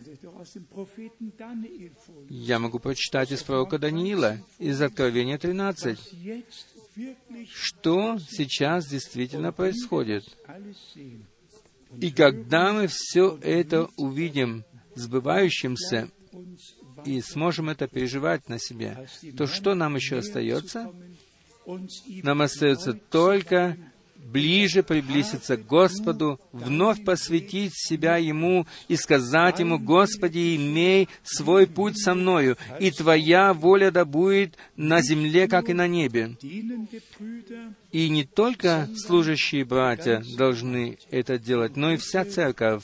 [2.30, 10.26] я могу прочитать из пророка Даниила, из Откровения 13, jetzt wirklich что сейчас действительно происходит.
[12.00, 14.64] И когда мы все это увидим
[14.96, 16.10] сбывающимся
[17.06, 20.92] и сможем это переживать на себе, то что нам еще остается?
[22.24, 23.78] Нам остается только
[24.24, 31.98] ближе приблизиться к Господу, вновь посвятить себя Ему и сказать Ему, «Господи, имей свой путь
[31.98, 36.36] со мною, и Твоя воля да будет на земле, как и на небе».
[37.92, 42.84] И не только служащие братья должны это делать, но и вся церковь.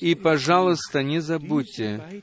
[0.00, 2.22] И, пожалуйста, не забудьте,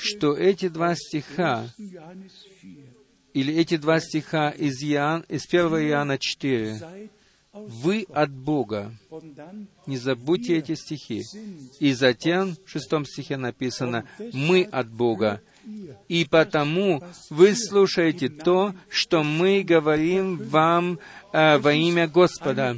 [0.00, 2.30] что эти два стиха, Johannes
[2.60, 2.92] 4.
[3.34, 7.21] или эти два стиха из, Иоанн, из 1 Иоанна 4, Seid aus
[7.52, 8.92] «Вы от Бога».
[9.86, 11.22] Не забудьте эти стихи.
[11.80, 15.40] И затем в шестом стихе написано «Мы от Бога».
[16.08, 20.98] И потому вы слушаете то, что мы говорим вам
[21.32, 22.76] э, во имя Господа.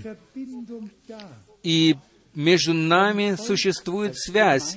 [1.62, 1.96] И
[2.34, 4.76] между нами существует связь.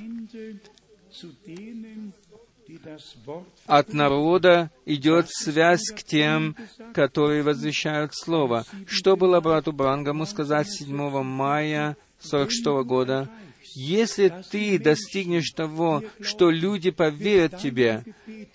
[3.66, 6.56] От народа идет связь к тем,
[6.94, 8.64] которые возвещают Слово.
[8.86, 13.28] Что было брату Брангаму сказать 7 мая 46 года?
[13.74, 18.04] Если ты достигнешь того, что люди поверят тебе,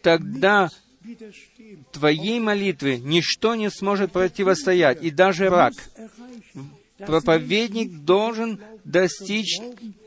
[0.01, 0.69] тогда
[1.91, 5.73] твоей молитве ничто не сможет противостоять, и даже рак.
[6.97, 9.59] Проповедник должен достичь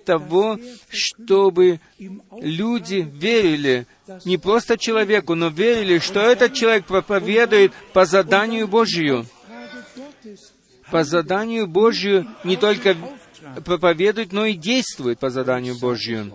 [0.05, 0.59] того,
[0.89, 1.81] чтобы
[2.41, 3.87] люди верили
[4.25, 9.27] не просто человеку, но верили, что этот человек проповедует по заданию Божию.
[10.91, 12.97] По заданию Божию не только
[13.65, 16.33] проповедует, но и действует по заданию Божию.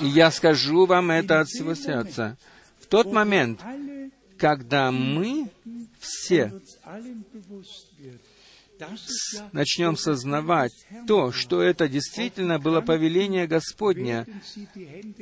[0.00, 2.36] И я скажу вам это от всего сердца.
[2.80, 3.60] В тот момент,
[4.36, 5.48] когда мы
[5.98, 6.52] все
[9.52, 10.72] начнем сознавать
[11.06, 14.26] то, что это действительно было повеление Господня,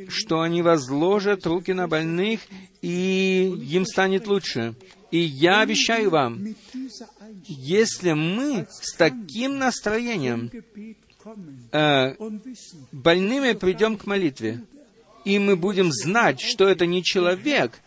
[0.09, 2.41] что они возложат руки на больных,
[2.81, 4.74] и им станет лучше.
[5.11, 6.55] И я обещаю вам,
[7.47, 10.51] если мы с таким настроением
[11.70, 12.15] э,
[12.93, 14.65] больными придем к молитве,
[15.24, 17.81] и мы будем знать, что это не человек,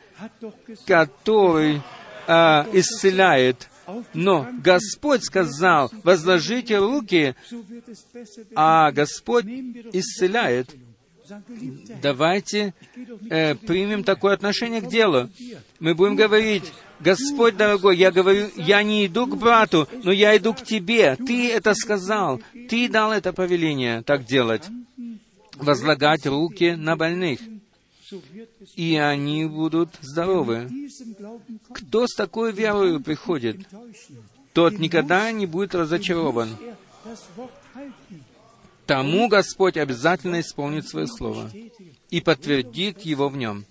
[0.86, 1.82] который
[2.28, 3.70] э, исцеляет,
[4.14, 7.36] но Господь сказал, возложите руки,
[8.56, 10.76] а Господь исцеляет.
[12.02, 12.74] Давайте
[13.30, 15.30] э, примем такое отношение к делу.
[15.80, 20.54] Мы будем говорить, Господь дорогой, я говорю, я не иду к брату, но я иду
[20.54, 21.16] к тебе.
[21.16, 22.42] Ты это сказал.
[22.70, 24.64] Ты дал это повеление так делать.
[25.56, 27.40] Возлагать руки на больных.
[28.76, 30.70] И они будут здоровы.
[31.74, 33.58] Кто с такой верой приходит,
[34.54, 36.50] тот никогда не будет разочарован.
[38.86, 41.50] Тому Господь обязательно исполнит свое слово
[42.10, 43.66] и подтвердит его в нем.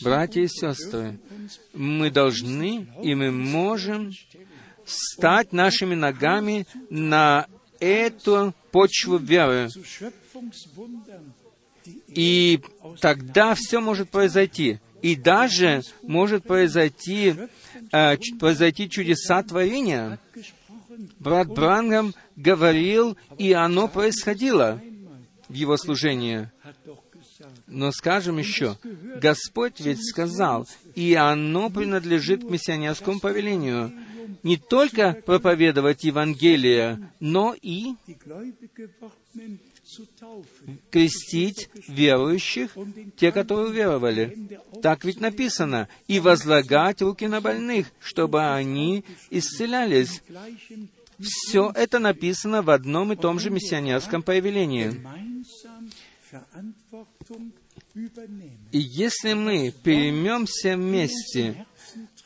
[0.00, 1.18] Братья и сестры,
[1.74, 4.12] мы должны и мы можем
[4.86, 7.46] стать нашими ногами на
[7.78, 9.68] эту почву веры.
[12.08, 12.60] И
[13.00, 14.78] тогда все может произойти.
[15.02, 17.34] И даже может произойти,
[17.92, 20.18] э, произойти чудеса творения.
[21.20, 24.80] Брат Брангам говорил, и оно происходило
[25.48, 26.50] в его служении.
[27.66, 28.76] Но скажем еще,
[29.20, 33.92] Господь ведь сказал, и оно принадлежит к миссионерскому повелению,
[34.42, 37.94] не только проповедовать Евангелие, но и
[40.90, 42.76] крестить верующих,
[43.16, 44.58] те, которые уверовали.
[44.82, 45.88] Так ведь написано.
[46.06, 50.22] И возлагать руки на больных, чтобы они исцелялись.
[51.20, 55.04] Все это написано в одном и том же миссионерском появлении.
[58.70, 61.66] И если мы переймемся вместе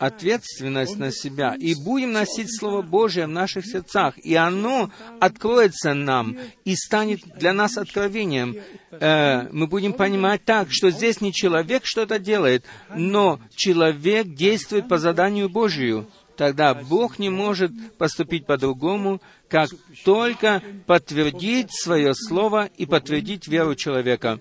[0.03, 6.37] ответственность на себя и будем носить Слово Божие в наших сердцах, и оно откроется нам
[6.65, 8.57] и станет для нас откровением,
[8.91, 12.65] э, мы будем понимать так, что здесь не человек что-то делает,
[12.97, 16.09] но человек действует по заданию Божию.
[16.37, 19.71] Тогда Бог не может поступить по-другому, как
[20.05, 24.41] только подтвердить свое слово и подтвердить веру человека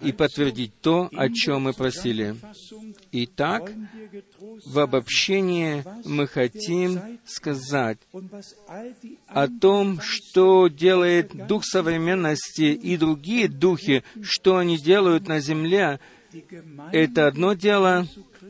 [0.00, 2.36] и подтвердить то, о чем мы просили.
[3.12, 3.72] Итак,
[4.66, 7.98] в обобщении мы хотим сказать
[9.26, 16.00] о том, что делает Дух современности и другие духи, что они делают на земле.
[16.92, 18.06] Это одно дело,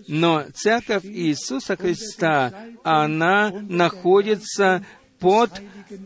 [0.09, 2.53] но Церковь Иисуса Христа,
[2.83, 4.85] она находится
[5.21, 5.51] под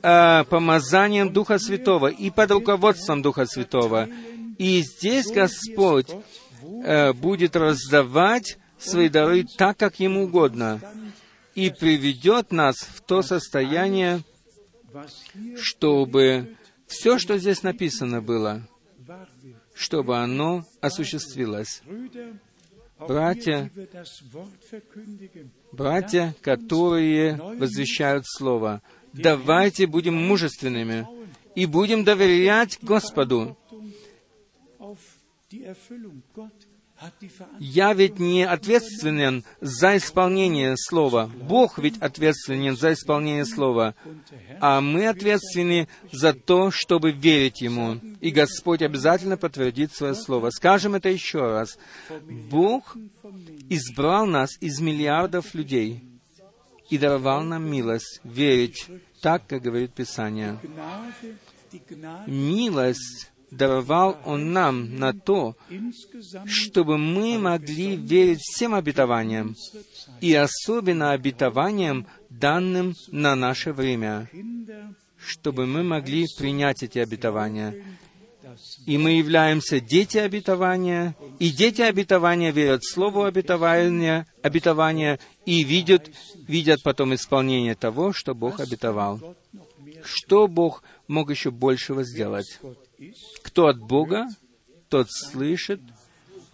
[0.03, 4.09] э, помазанием Духа Святого и под руководством Духа Святого.
[4.63, 6.07] И здесь Господь
[6.85, 10.81] э, будет раздавать свои дары так, как Ему угодно,
[11.57, 14.23] и приведет нас в то состояние,
[15.57, 16.57] чтобы
[16.87, 18.63] все, что здесь написано было,
[19.75, 21.83] чтобы оно осуществилось.
[23.01, 23.69] Братья,
[25.73, 28.81] братья, которые возвещают Слово,
[29.13, 31.05] давайте будем мужественными
[31.57, 33.57] и будем доверять Господу.
[37.59, 41.31] Я ведь не ответственен за исполнение Слова.
[41.49, 43.95] Бог ведь ответственен за исполнение Слова.
[44.61, 47.99] А мы ответственны за то, чтобы верить Ему.
[48.21, 50.51] И Господь обязательно подтвердит свое Слово.
[50.51, 51.79] Скажем это еще раз.
[52.51, 52.97] Бог
[53.69, 56.05] избрал нас из миллиардов людей
[56.89, 58.87] и даровал нам милость верить
[59.21, 60.59] так, как говорит Писание.
[62.27, 65.57] Милость даровал Он нам на то,
[66.47, 69.55] чтобы мы могли верить всем обетованиям,
[70.21, 74.29] и особенно обетованиям, данным на наше время,
[75.19, 77.85] чтобы мы могли принять эти обетования.
[78.87, 86.11] И мы являемся дети обетования, и дети обетования верят Слову обетования, обетования и видят,
[86.49, 89.37] видят потом исполнение того, что Бог обетовал.
[90.05, 92.59] Что Бог мог еще большего сделать?
[93.43, 94.29] Кто от Бога,
[94.89, 95.81] тот слышит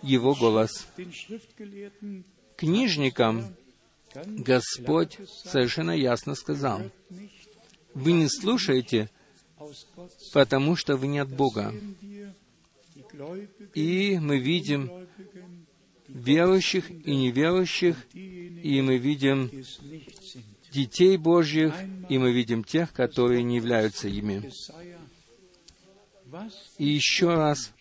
[0.03, 0.87] Его голос.
[2.57, 3.55] Книжникам
[4.25, 6.83] Господь совершенно ясно сказал,
[7.95, 9.11] «Вы не слушаете,
[10.33, 11.75] потому что вы не от Бога».
[13.75, 14.91] И мы видим
[16.09, 19.51] верующих и неверующих, и мы видим
[20.73, 21.75] детей Божьих,
[22.09, 24.51] и мы видим тех, которые не являются ими.
[26.79, 27.73] И еще раз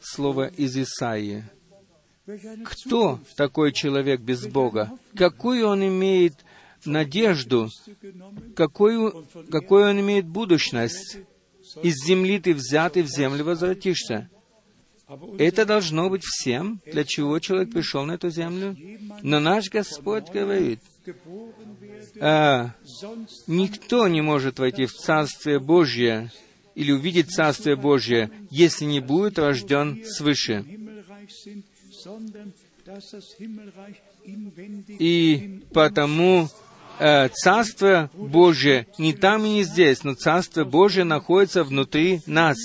[0.00, 1.44] слово из Исаии.
[2.64, 4.90] Кто такой человек без Бога?
[5.14, 6.34] Какую он имеет
[6.84, 7.68] надежду?
[8.56, 11.18] Какую, какую он имеет будущность?
[11.82, 14.30] Из земли ты взят, и в землю возвратишься.
[15.38, 18.76] Это должно быть всем, для чего человек пришел на эту землю.
[19.22, 20.80] Но наш Господь говорит,
[22.20, 22.70] «А,
[23.46, 26.30] никто не может войти в Царствие Божье
[26.74, 30.64] или увидеть Царствие Божье, если не будет рожден свыше.
[34.98, 36.48] И потому
[36.98, 42.56] э, Царство Божье не там и не здесь, но Царство Божье находится внутри нас.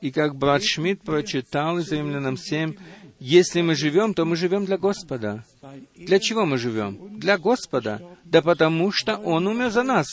[0.00, 2.74] И как брат Шмидт прочитал из Римлянам 7,
[3.18, 5.44] если мы живем, то мы живем для Господа.
[5.96, 7.18] Для чего мы живем?
[7.18, 8.02] Для Господа.
[8.24, 10.06] Да потому что Он умер за нас.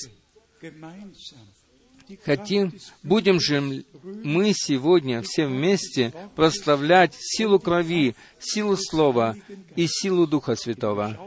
[2.26, 3.84] Хотим, будем же
[4.24, 9.36] мы сегодня все вместе прославлять силу крови, силу Слова
[9.76, 11.18] и силу Духа Святого.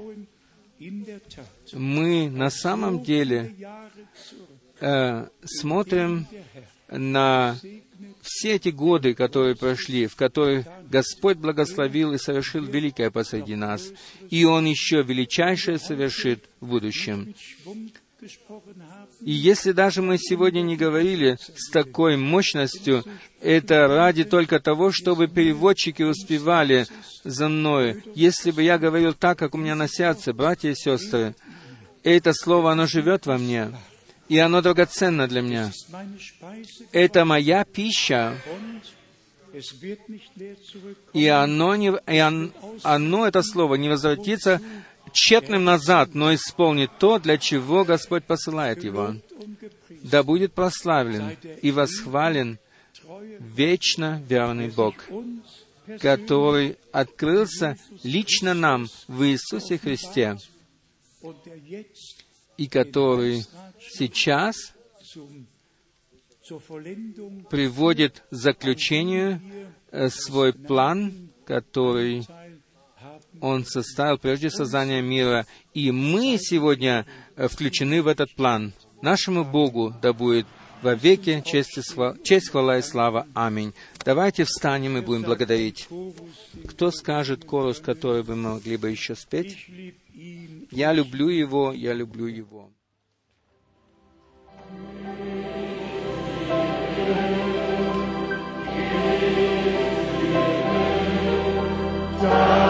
[1.73, 3.55] Мы на самом деле
[4.81, 6.27] э, смотрим
[6.89, 7.59] на
[8.23, 13.90] все эти годы, которые прошли, в которых Господь благословил и совершил великое посреди нас,
[14.31, 17.35] и Он еще величайшее совершит в будущем.
[19.23, 23.05] И если даже мы сегодня не говорили с такой мощностью,
[23.41, 26.87] это ради только того, чтобы переводчики успевали
[27.25, 28.03] за мною.
[28.15, 31.35] Если бы я говорил так, как у меня на сердце, братья и сестры,
[32.03, 33.73] это слово, оно живет во мне,
[34.29, 35.73] и оно драгоценно для меня.
[36.93, 38.37] Это моя пища,
[41.15, 42.53] и оно, не, и он-
[42.83, 44.61] оно, это слово, не возвратится
[45.17, 49.17] тщетным назад, но исполнит то, для чего Господь посылает его.
[50.03, 52.59] Да будет прославлен и восхвален
[53.39, 54.95] вечно верный Бог,
[56.01, 60.37] который открылся лично нам в Иисусе Христе,
[62.57, 63.45] и который
[63.81, 64.57] сейчас
[67.51, 69.41] приводит к заключению
[69.91, 72.25] э, свой план, который.
[73.41, 77.07] Он составил прежде создания мира, и мы сегодня
[77.37, 78.73] э, включены в этот план.
[79.03, 80.47] Нашему Богу да будет
[80.83, 83.27] во веки честь, хвала и слава.
[83.35, 83.73] Аминь.
[84.05, 85.89] Давайте встанем и будем благодарить.
[86.67, 89.67] Кто скажет корус, который вы могли бы еще спеть?
[90.71, 92.71] Я люблю его, я люблю его.
[102.29, 102.66] Und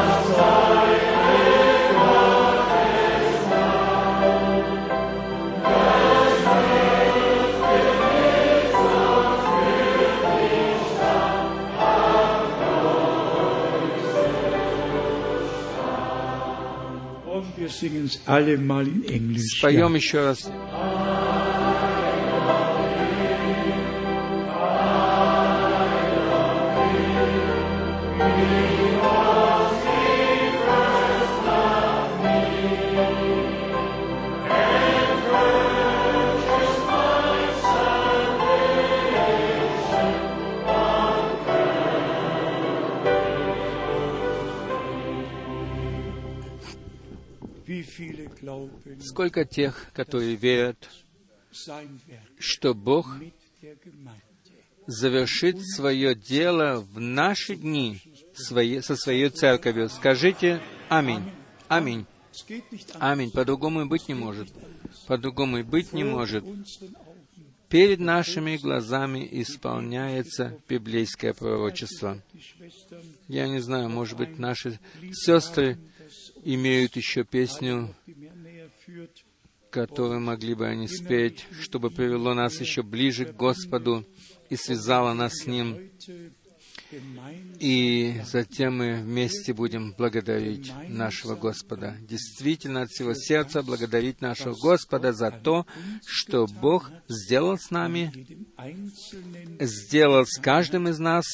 [19.58, 20.50] Споем еще раз.
[49.00, 50.76] Сколько тех, которые верят,
[52.38, 53.16] что Бог
[54.86, 58.00] завершит свое дело в наши дни
[58.34, 59.88] свои- со своей церковью.
[59.88, 61.22] Скажите «Аминь».
[61.68, 62.06] Аминь.
[63.00, 63.30] Аминь.
[63.32, 64.48] По-другому и быть не может.
[65.06, 66.44] По-другому и быть не может.
[67.68, 72.22] Перед нашими глазами исполняется библейское пророчество.
[73.26, 74.78] Я не знаю, может быть, наши
[75.12, 75.76] сестры
[76.44, 77.92] имеют еще песню,
[79.76, 84.06] которую могли бы они спеть, чтобы привело нас еще ближе к Господу
[84.48, 85.90] и связало нас с Ним.
[87.58, 91.96] И затем мы вместе будем благодарить нашего Господа.
[92.00, 95.66] Действительно, от всего сердца благодарить нашего Господа за то,
[96.06, 98.12] что Бог сделал с нами,
[99.60, 101.24] сделал с каждым из нас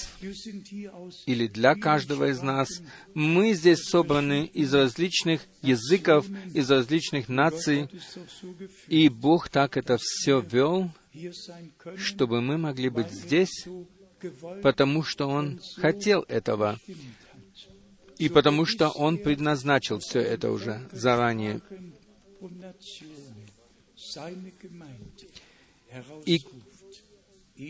[1.27, 2.69] или для каждого из нас.
[3.15, 7.89] Мы здесь собраны из различных языков, из различных наций,
[8.89, 10.91] и Бог так это все вел,
[11.97, 13.67] чтобы мы могли быть здесь
[14.63, 16.79] потому что Он хотел этого,
[18.19, 21.61] и потому что Он предназначил все это уже заранее.
[26.27, 26.41] И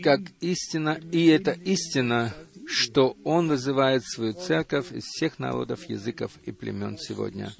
[0.01, 2.33] как истина, и это истина,
[2.65, 7.53] что Он вызывает свою церковь из всех народов, языков и племен сегодня.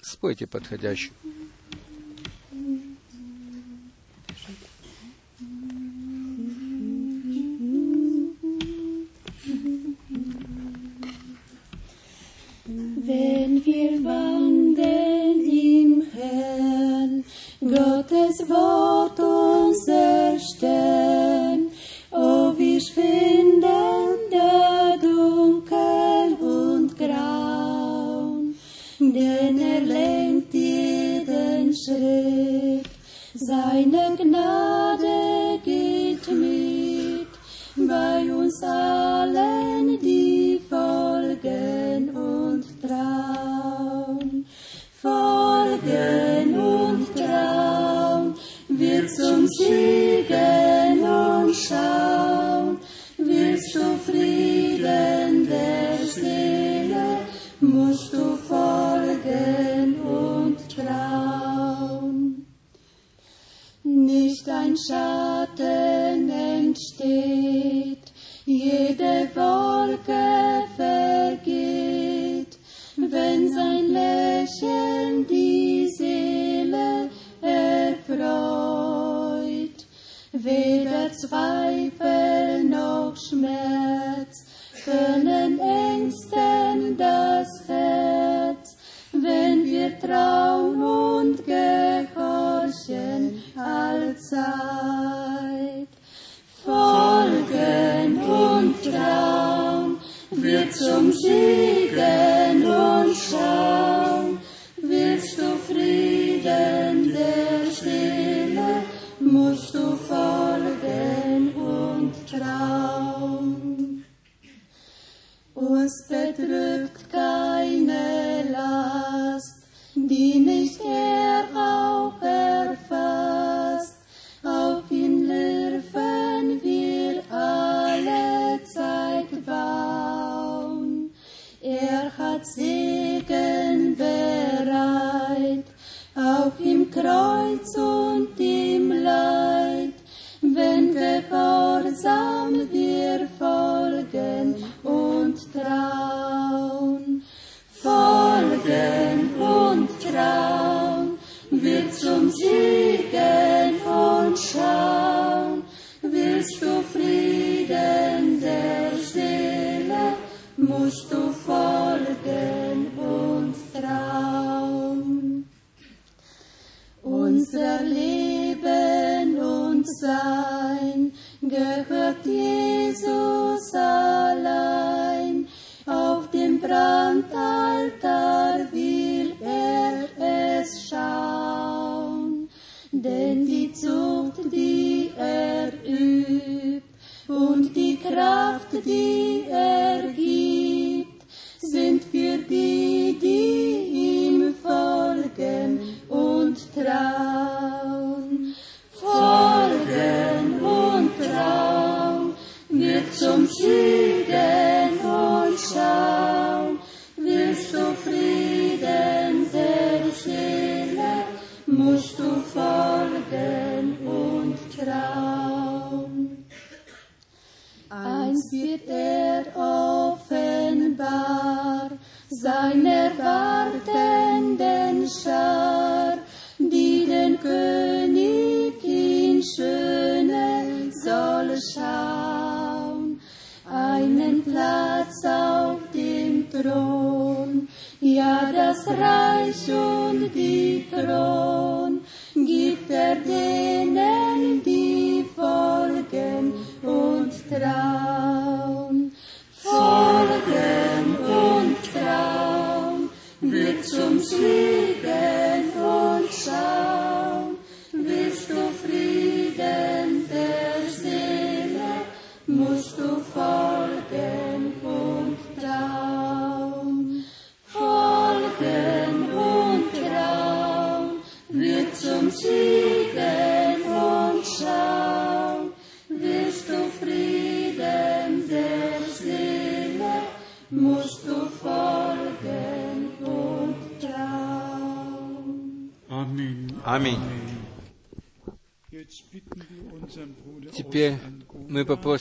[0.00, 1.12] Спойте подходящий.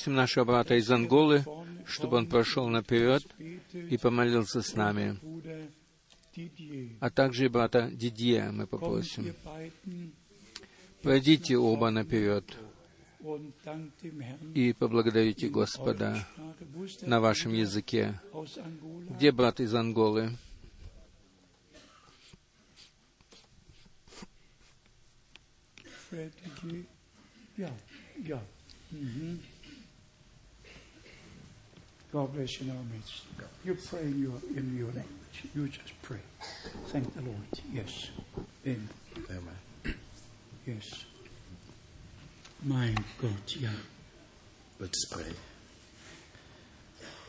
[0.03, 1.45] Попросим нашего брата из Анголы,
[1.85, 3.23] чтобы он прошел наперед
[3.73, 5.17] и помолился с нами.
[6.99, 9.33] А также и брата Дидье мы попросим.
[11.01, 12.45] Пройдите оба наперед
[14.53, 16.27] и поблагодарите Господа
[17.01, 18.19] на вашем языке.
[19.09, 20.31] Где брат из Анголы?
[27.55, 27.69] Ja,
[28.17, 28.41] ja.
[28.93, 29.52] Mhm.
[32.13, 33.23] God bless you now, mates.
[33.65, 35.49] You pray in your, in your language.
[35.55, 36.19] You just pray.
[36.89, 37.37] Thank the Lord.
[37.73, 38.09] Yes.
[38.67, 38.87] Amen.
[39.31, 39.95] Amen.
[40.67, 41.05] Yes.
[42.63, 43.71] Mein Gott, ja.
[44.79, 45.33] Let us pray.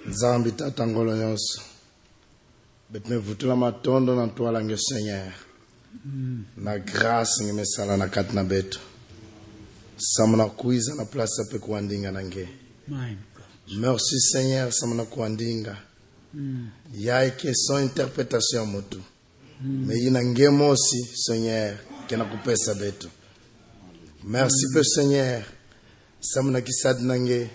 [0.06, 1.62] nzambi tata ngolo nyonso
[2.90, 5.32] betimevutula matondo na ntwala nge senyer
[6.04, 6.44] mm.
[6.56, 8.80] na grâce nge mesala na kati na betu
[9.96, 12.48] samu na kuiza na place ape kuandinga na nge.
[13.72, 15.76] Merci Seigneur, Samana Kwandinga.
[16.34, 16.68] Mm.
[16.94, 19.00] Ya eke son interprétation ya motu.
[19.60, 19.86] Mm.
[19.86, 21.76] Me ina ngemo aussi Seigneur,
[22.08, 23.08] kena kupesa betu.
[24.24, 24.74] Merci mm.
[24.74, 25.42] pe Seigneur,
[26.20, 27.50] Samana kisad nange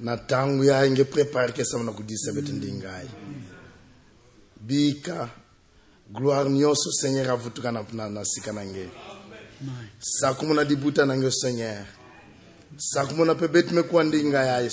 [0.00, 3.08] na tangu ya nge prepare ke Samana kudisa betu ndingai.
[4.60, 5.30] Bika
[6.12, 8.88] gloire nyonso Seigneur avutuka na na, na sika nange.
[10.00, 11.86] Sa kumuna dibuta nange Seigneur.
[12.78, 14.70] Sakumu na pe betu mekuwa ndinga yaye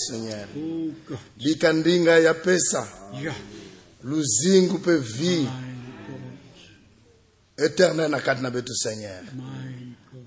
[1.09, 1.19] Gott.
[1.38, 2.88] bika ndinga ya pesa.
[4.03, 5.47] Luzingu pe vie
[7.57, 9.23] éternel na kati na betu seigneur.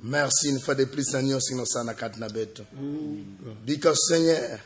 [0.02, 2.62] Merci une fois de plus na nyonso inosa na kati na betu
[3.64, 4.58] bika seigneur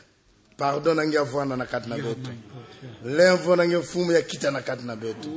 [0.57, 2.29] pardon na nge avwanda na kati na betu
[3.05, 5.29] lemvo na nge mfumu ya kita na kati na betu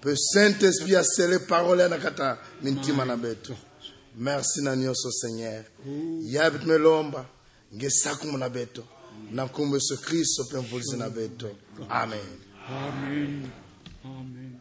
[0.00, 3.54] pe saint esprit asele parole na kati na mintima na betu
[4.16, 5.64] merci na nyonso seigneur.
[6.22, 7.26] Yabi tumelomba
[7.74, 8.84] ngesakumo na beto.
[9.32, 11.50] Na nkombo yesu kristo mpe mvulisi na beto.
[11.88, 12.20] Amen,
[12.68, 13.50] amen.
[14.04, 14.52] amen.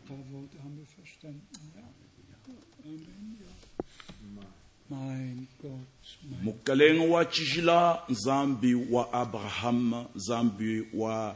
[6.43, 11.35] mukalenge wa tshijila nzambi wa abrahama nzambi wa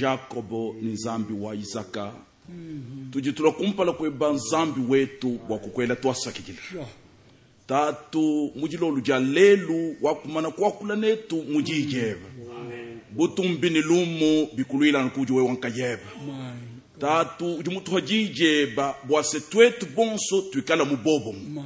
[0.00, 2.12] jakobo ni nzambi wa isaka.
[3.10, 6.58] Tuji tulakumpala kweba nzambi wetu wa kukwela twasakikila
[7.66, 12.26] tatu mujilolu ja lelu wakumana kuakula netu mujijeba
[13.10, 16.02] butumbini lumu bikulwilana kuji we wankayeba
[17.00, 21.40] tatu udi mutu hajijeba bwase twetu bonso tuikala mubobo mu.
[21.54, 21.64] Mein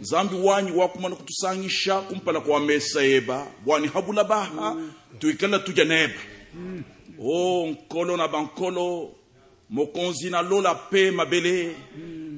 [0.00, 4.76] nzambi wanyi wakumana kutusangisha kumpala kwa mesa eba bwani habula baha
[5.18, 6.14] tuikala tuja neba.
[7.22, 9.12] O nkolo na bankolo
[9.70, 11.74] mokonzi na lola pe mabele.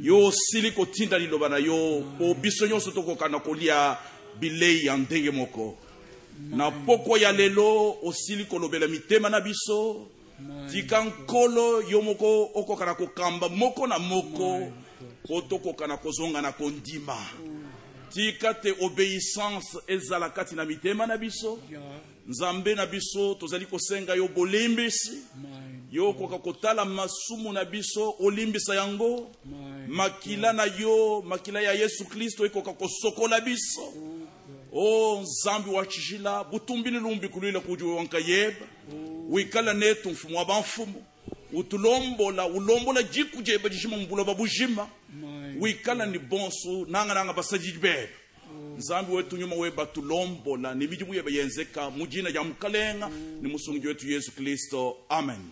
[0.03, 2.05] Yo osili kotinda liloba na yo.
[2.19, 3.97] Po biso nyonso tokoka na kolia
[4.41, 5.77] bilei ya ndenge moko.
[6.51, 10.07] Na poko ya lelo osili kolobela mitema na biso.
[10.73, 14.73] Tika nkolo yo moko okoka na kokamba moko na moko.
[15.27, 17.17] Po tokoka na kozonga na kondima.
[18.11, 21.59] Tika te obéissance ezala kati na mitema na biso.
[22.27, 25.19] Nzambe na biso tozali kosenga yo bolimbisi
[25.91, 29.31] Mein, yo okoka kotala masumu na biso olimbisa yango.
[29.45, 33.93] Mein, makila na yo makila ya yesu kristo ekoka kosokola biso.
[34.73, 38.67] O nzambi wa tshijila butumbini lumbi kulwila kuji we wanka yeba.
[39.29, 41.05] Wikala netu mfumu wa banfumu
[41.53, 44.89] utulombola ulombola jiku jeba jishima mbula babujima
[45.21, 48.09] mein, wikala ni bonso nanga nanga basajiji beba
[48.79, 53.11] nzambi wetu nyuma weba tulombola ni bijibu yeba yenzeka mujina ja mukalenga
[53.43, 54.97] ni musungi wetu yesu kristo.
[55.09, 55.51] Amen Amen,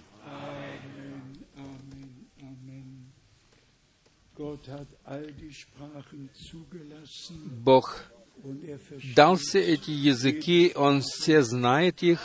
[7.65, 8.05] Бог
[8.45, 8.79] er
[9.15, 12.21] дал все эти языки, Он все знает их.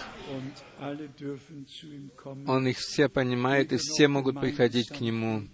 [2.48, 5.48] Он их все понимает, и все могут приходить к Нему.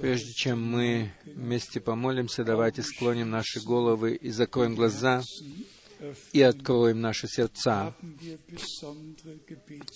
[0.00, 5.22] Прежде чем мы вместе помолимся, давайте склоним наши головы и закроем глаза
[6.32, 7.94] и откроем наши сердца.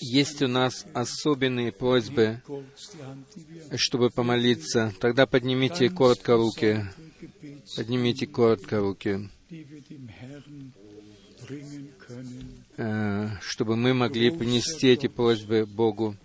[0.01, 2.43] Есть у нас особенные просьбы,
[3.77, 4.93] чтобы помолиться.
[5.01, 6.85] Тогда поднимите коротко руки.
[7.77, 9.31] Поднимите коротко руки,
[12.77, 16.17] э, чтобы мы могли принести эти просьбы Богу.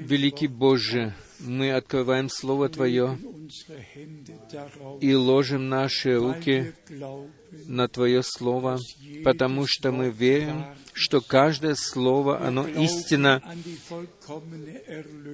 [0.00, 3.18] Великий Боже, мы открываем Слово Твое,
[5.00, 6.74] и ложим наши руки
[7.66, 8.78] на Твое Слово,
[9.24, 13.42] потому что мы верим, что каждое Слово, оно истина,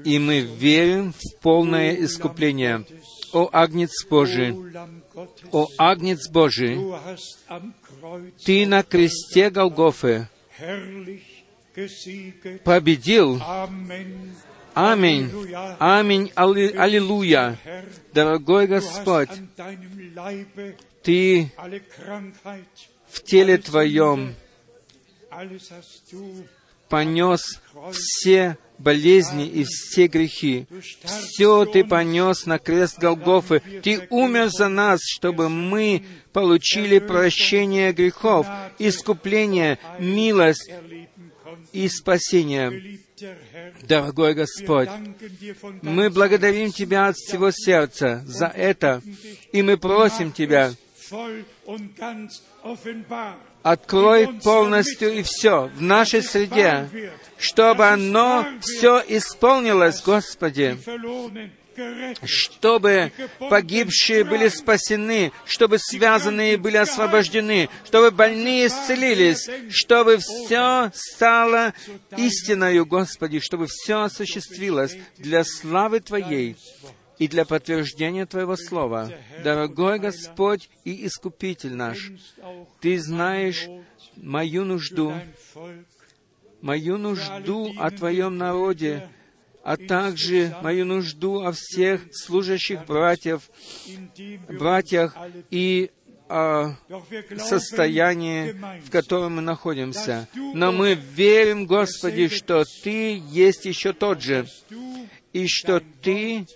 [0.04, 2.84] и мы верим в полное искупление.
[3.32, 4.54] О Агнец Божий,
[5.52, 6.76] о Агнец Божий,
[8.44, 10.28] Ты на кресте Голгофы
[12.64, 13.40] победил.
[14.74, 15.30] Аминь.
[15.78, 16.30] Аминь.
[16.36, 17.58] Алли- Аллилуйя.
[18.14, 19.28] Дорогой Господь,
[21.02, 21.52] Ты
[23.08, 24.34] в теле Твоем
[26.88, 27.60] понес
[27.92, 30.66] все болезни и все грехи.
[31.04, 33.60] Все Ты понес на крест Голгофы.
[33.82, 38.46] Ты умер за нас, чтобы мы получили прощение грехов,
[38.78, 40.70] искупление, милость
[41.72, 42.98] и спасение.
[43.82, 44.88] Дорогой Господь,
[45.80, 49.00] мы благодарим Тебя от всего сердца за это,
[49.52, 50.72] и мы просим Тебя,
[53.62, 56.88] открой полностью и все в нашей среде,
[57.38, 60.78] чтобы оно все исполнилось, Господи,
[62.24, 63.12] чтобы
[63.48, 71.72] погибшие были спасены, чтобы связанные были освобождены, чтобы больные исцелились, чтобы все стало
[72.16, 76.56] истиною, Господи, чтобы все осуществилось для славы Твоей
[77.18, 79.10] и для подтверждения Твоего Слова.
[79.42, 82.12] Дорогой Господь и Искупитель наш,
[82.80, 83.68] Ты знаешь
[84.16, 85.14] мою нужду,
[86.60, 89.08] мою нужду о Твоем народе,
[89.62, 93.50] а также мою нужду о всех служащих братьев,
[94.48, 95.16] братьях
[95.50, 95.90] и
[96.28, 96.76] о
[97.38, 100.28] состоянии, в котором мы находимся.
[100.34, 104.46] Но мы верим, Господи, что Ты есть еще тот же,
[105.32, 106.46] и что Ты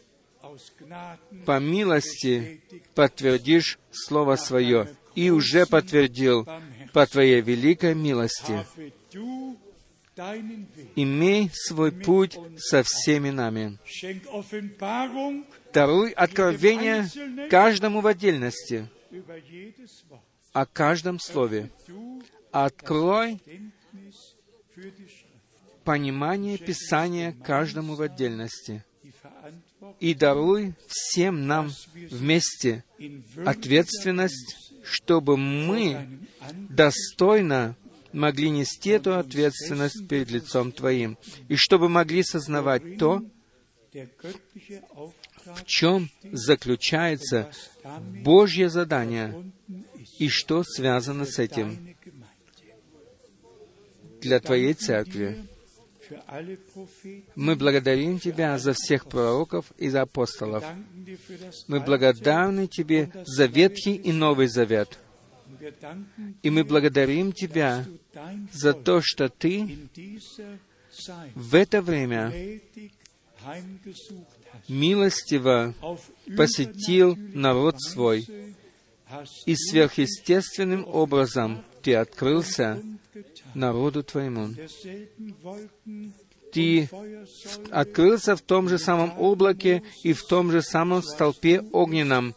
[1.45, 2.63] по милости
[2.95, 6.47] подтвердишь Слово Свое, и уже подтвердил
[6.93, 8.65] по Твоей великой милости.
[10.95, 13.79] Имей свой путь со всеми нами.
[15.73, 17.09] Даруй откровение
[17.51, 18.89] каждому в отдельности
[20.53, 21.71] о каждом слове.
[22.51, 23.41] Открой
[25.85, 28.85] понимание Писания каждому в отдельности.
[30.01, 32.85] И даруй всем нам вместе
[33.45, 36.21] ответственность, чтобы мы
[36.69, 37.77] достойно
[38.13, 41.19] могли нести эту ответственность перед лицом Твоим,
[41.49, 43.23] и чтобы могли сознавать то,
[45.45, 47.51] в чем заключается
[48.23, 49.53] Божье задание
[50.19, 51.95] и что связано с этим
[54.21, 55.47] для Твоей церкви.
[57.35, 60.65] Мы благодарим Тебя за всех пророков и за апостолов.
[61.69, 64.99] Мы благодарны Тебе за Ветхий и Новый Завет.
[66.43, 67.85] И мы благодарим Тебя
[68.53, 69.79] за то, что Ты
[71.35, 72.33] в это время
[74.69, 75.75] милостиво
[76.37, 78.27] посетил народ свой,
[79.45, 82.83] и сверхъестественным образом Ты открылся.
[83.55, 84.51] Народу Твоему.
[86.53, 86.89] Ты
[87.71, 92.35] открылся в том же самом облаке и в том же самом столпе огненном,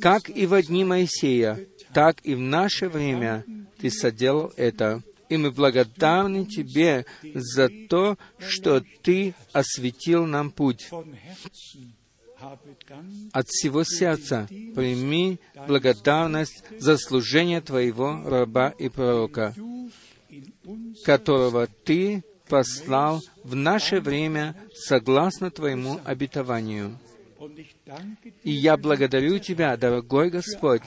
[0.00, 3.44] как и в дни Моисея, так и в наше время
[3.78, 5.02] Ты соделал это.
[5.28, 7.04] И мы благодарны Тебе
[7.34, 10.88] за то, что Ты осветил нам путь.
[13.32, 19.54] От всего сердца прими благодарность за служение Твоего раба и пророка,
[21.04, 26.98] которого Ты послал в наше время согласно Твоему обетованию.
[28.42, 30.82] И я благодарю Тебя, дорогой Господь,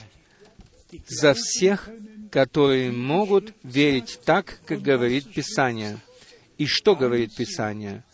[1.06, 1.88] за всех,
[2.30, 5.98] которые могут верить так, как говорит Писание.
[6.58, 8.04] И что говорит Писание?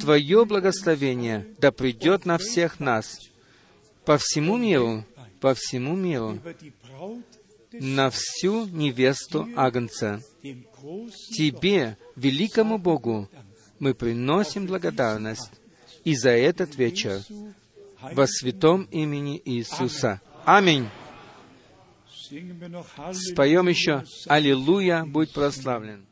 [0.00, 3.18] Твое благословение да придет на всех нас,
[4.04, 5.04] по всему миру,
[5.40, 6.38] по всему миру,
[7.72, 10.22] на всю невесту Агнца.
[11.36, 13.28] Тебе, великому Богу,
[13.78, 15.52] мы приносим благодарность
[16.04, 17.22] и за этот вечер
[18.00, 20.20] во святом имени Иисуса.
[20.44, 20.88] Аминь.
[23.12, 26.06] Споем еще «Аллилуйя, будь прославлен».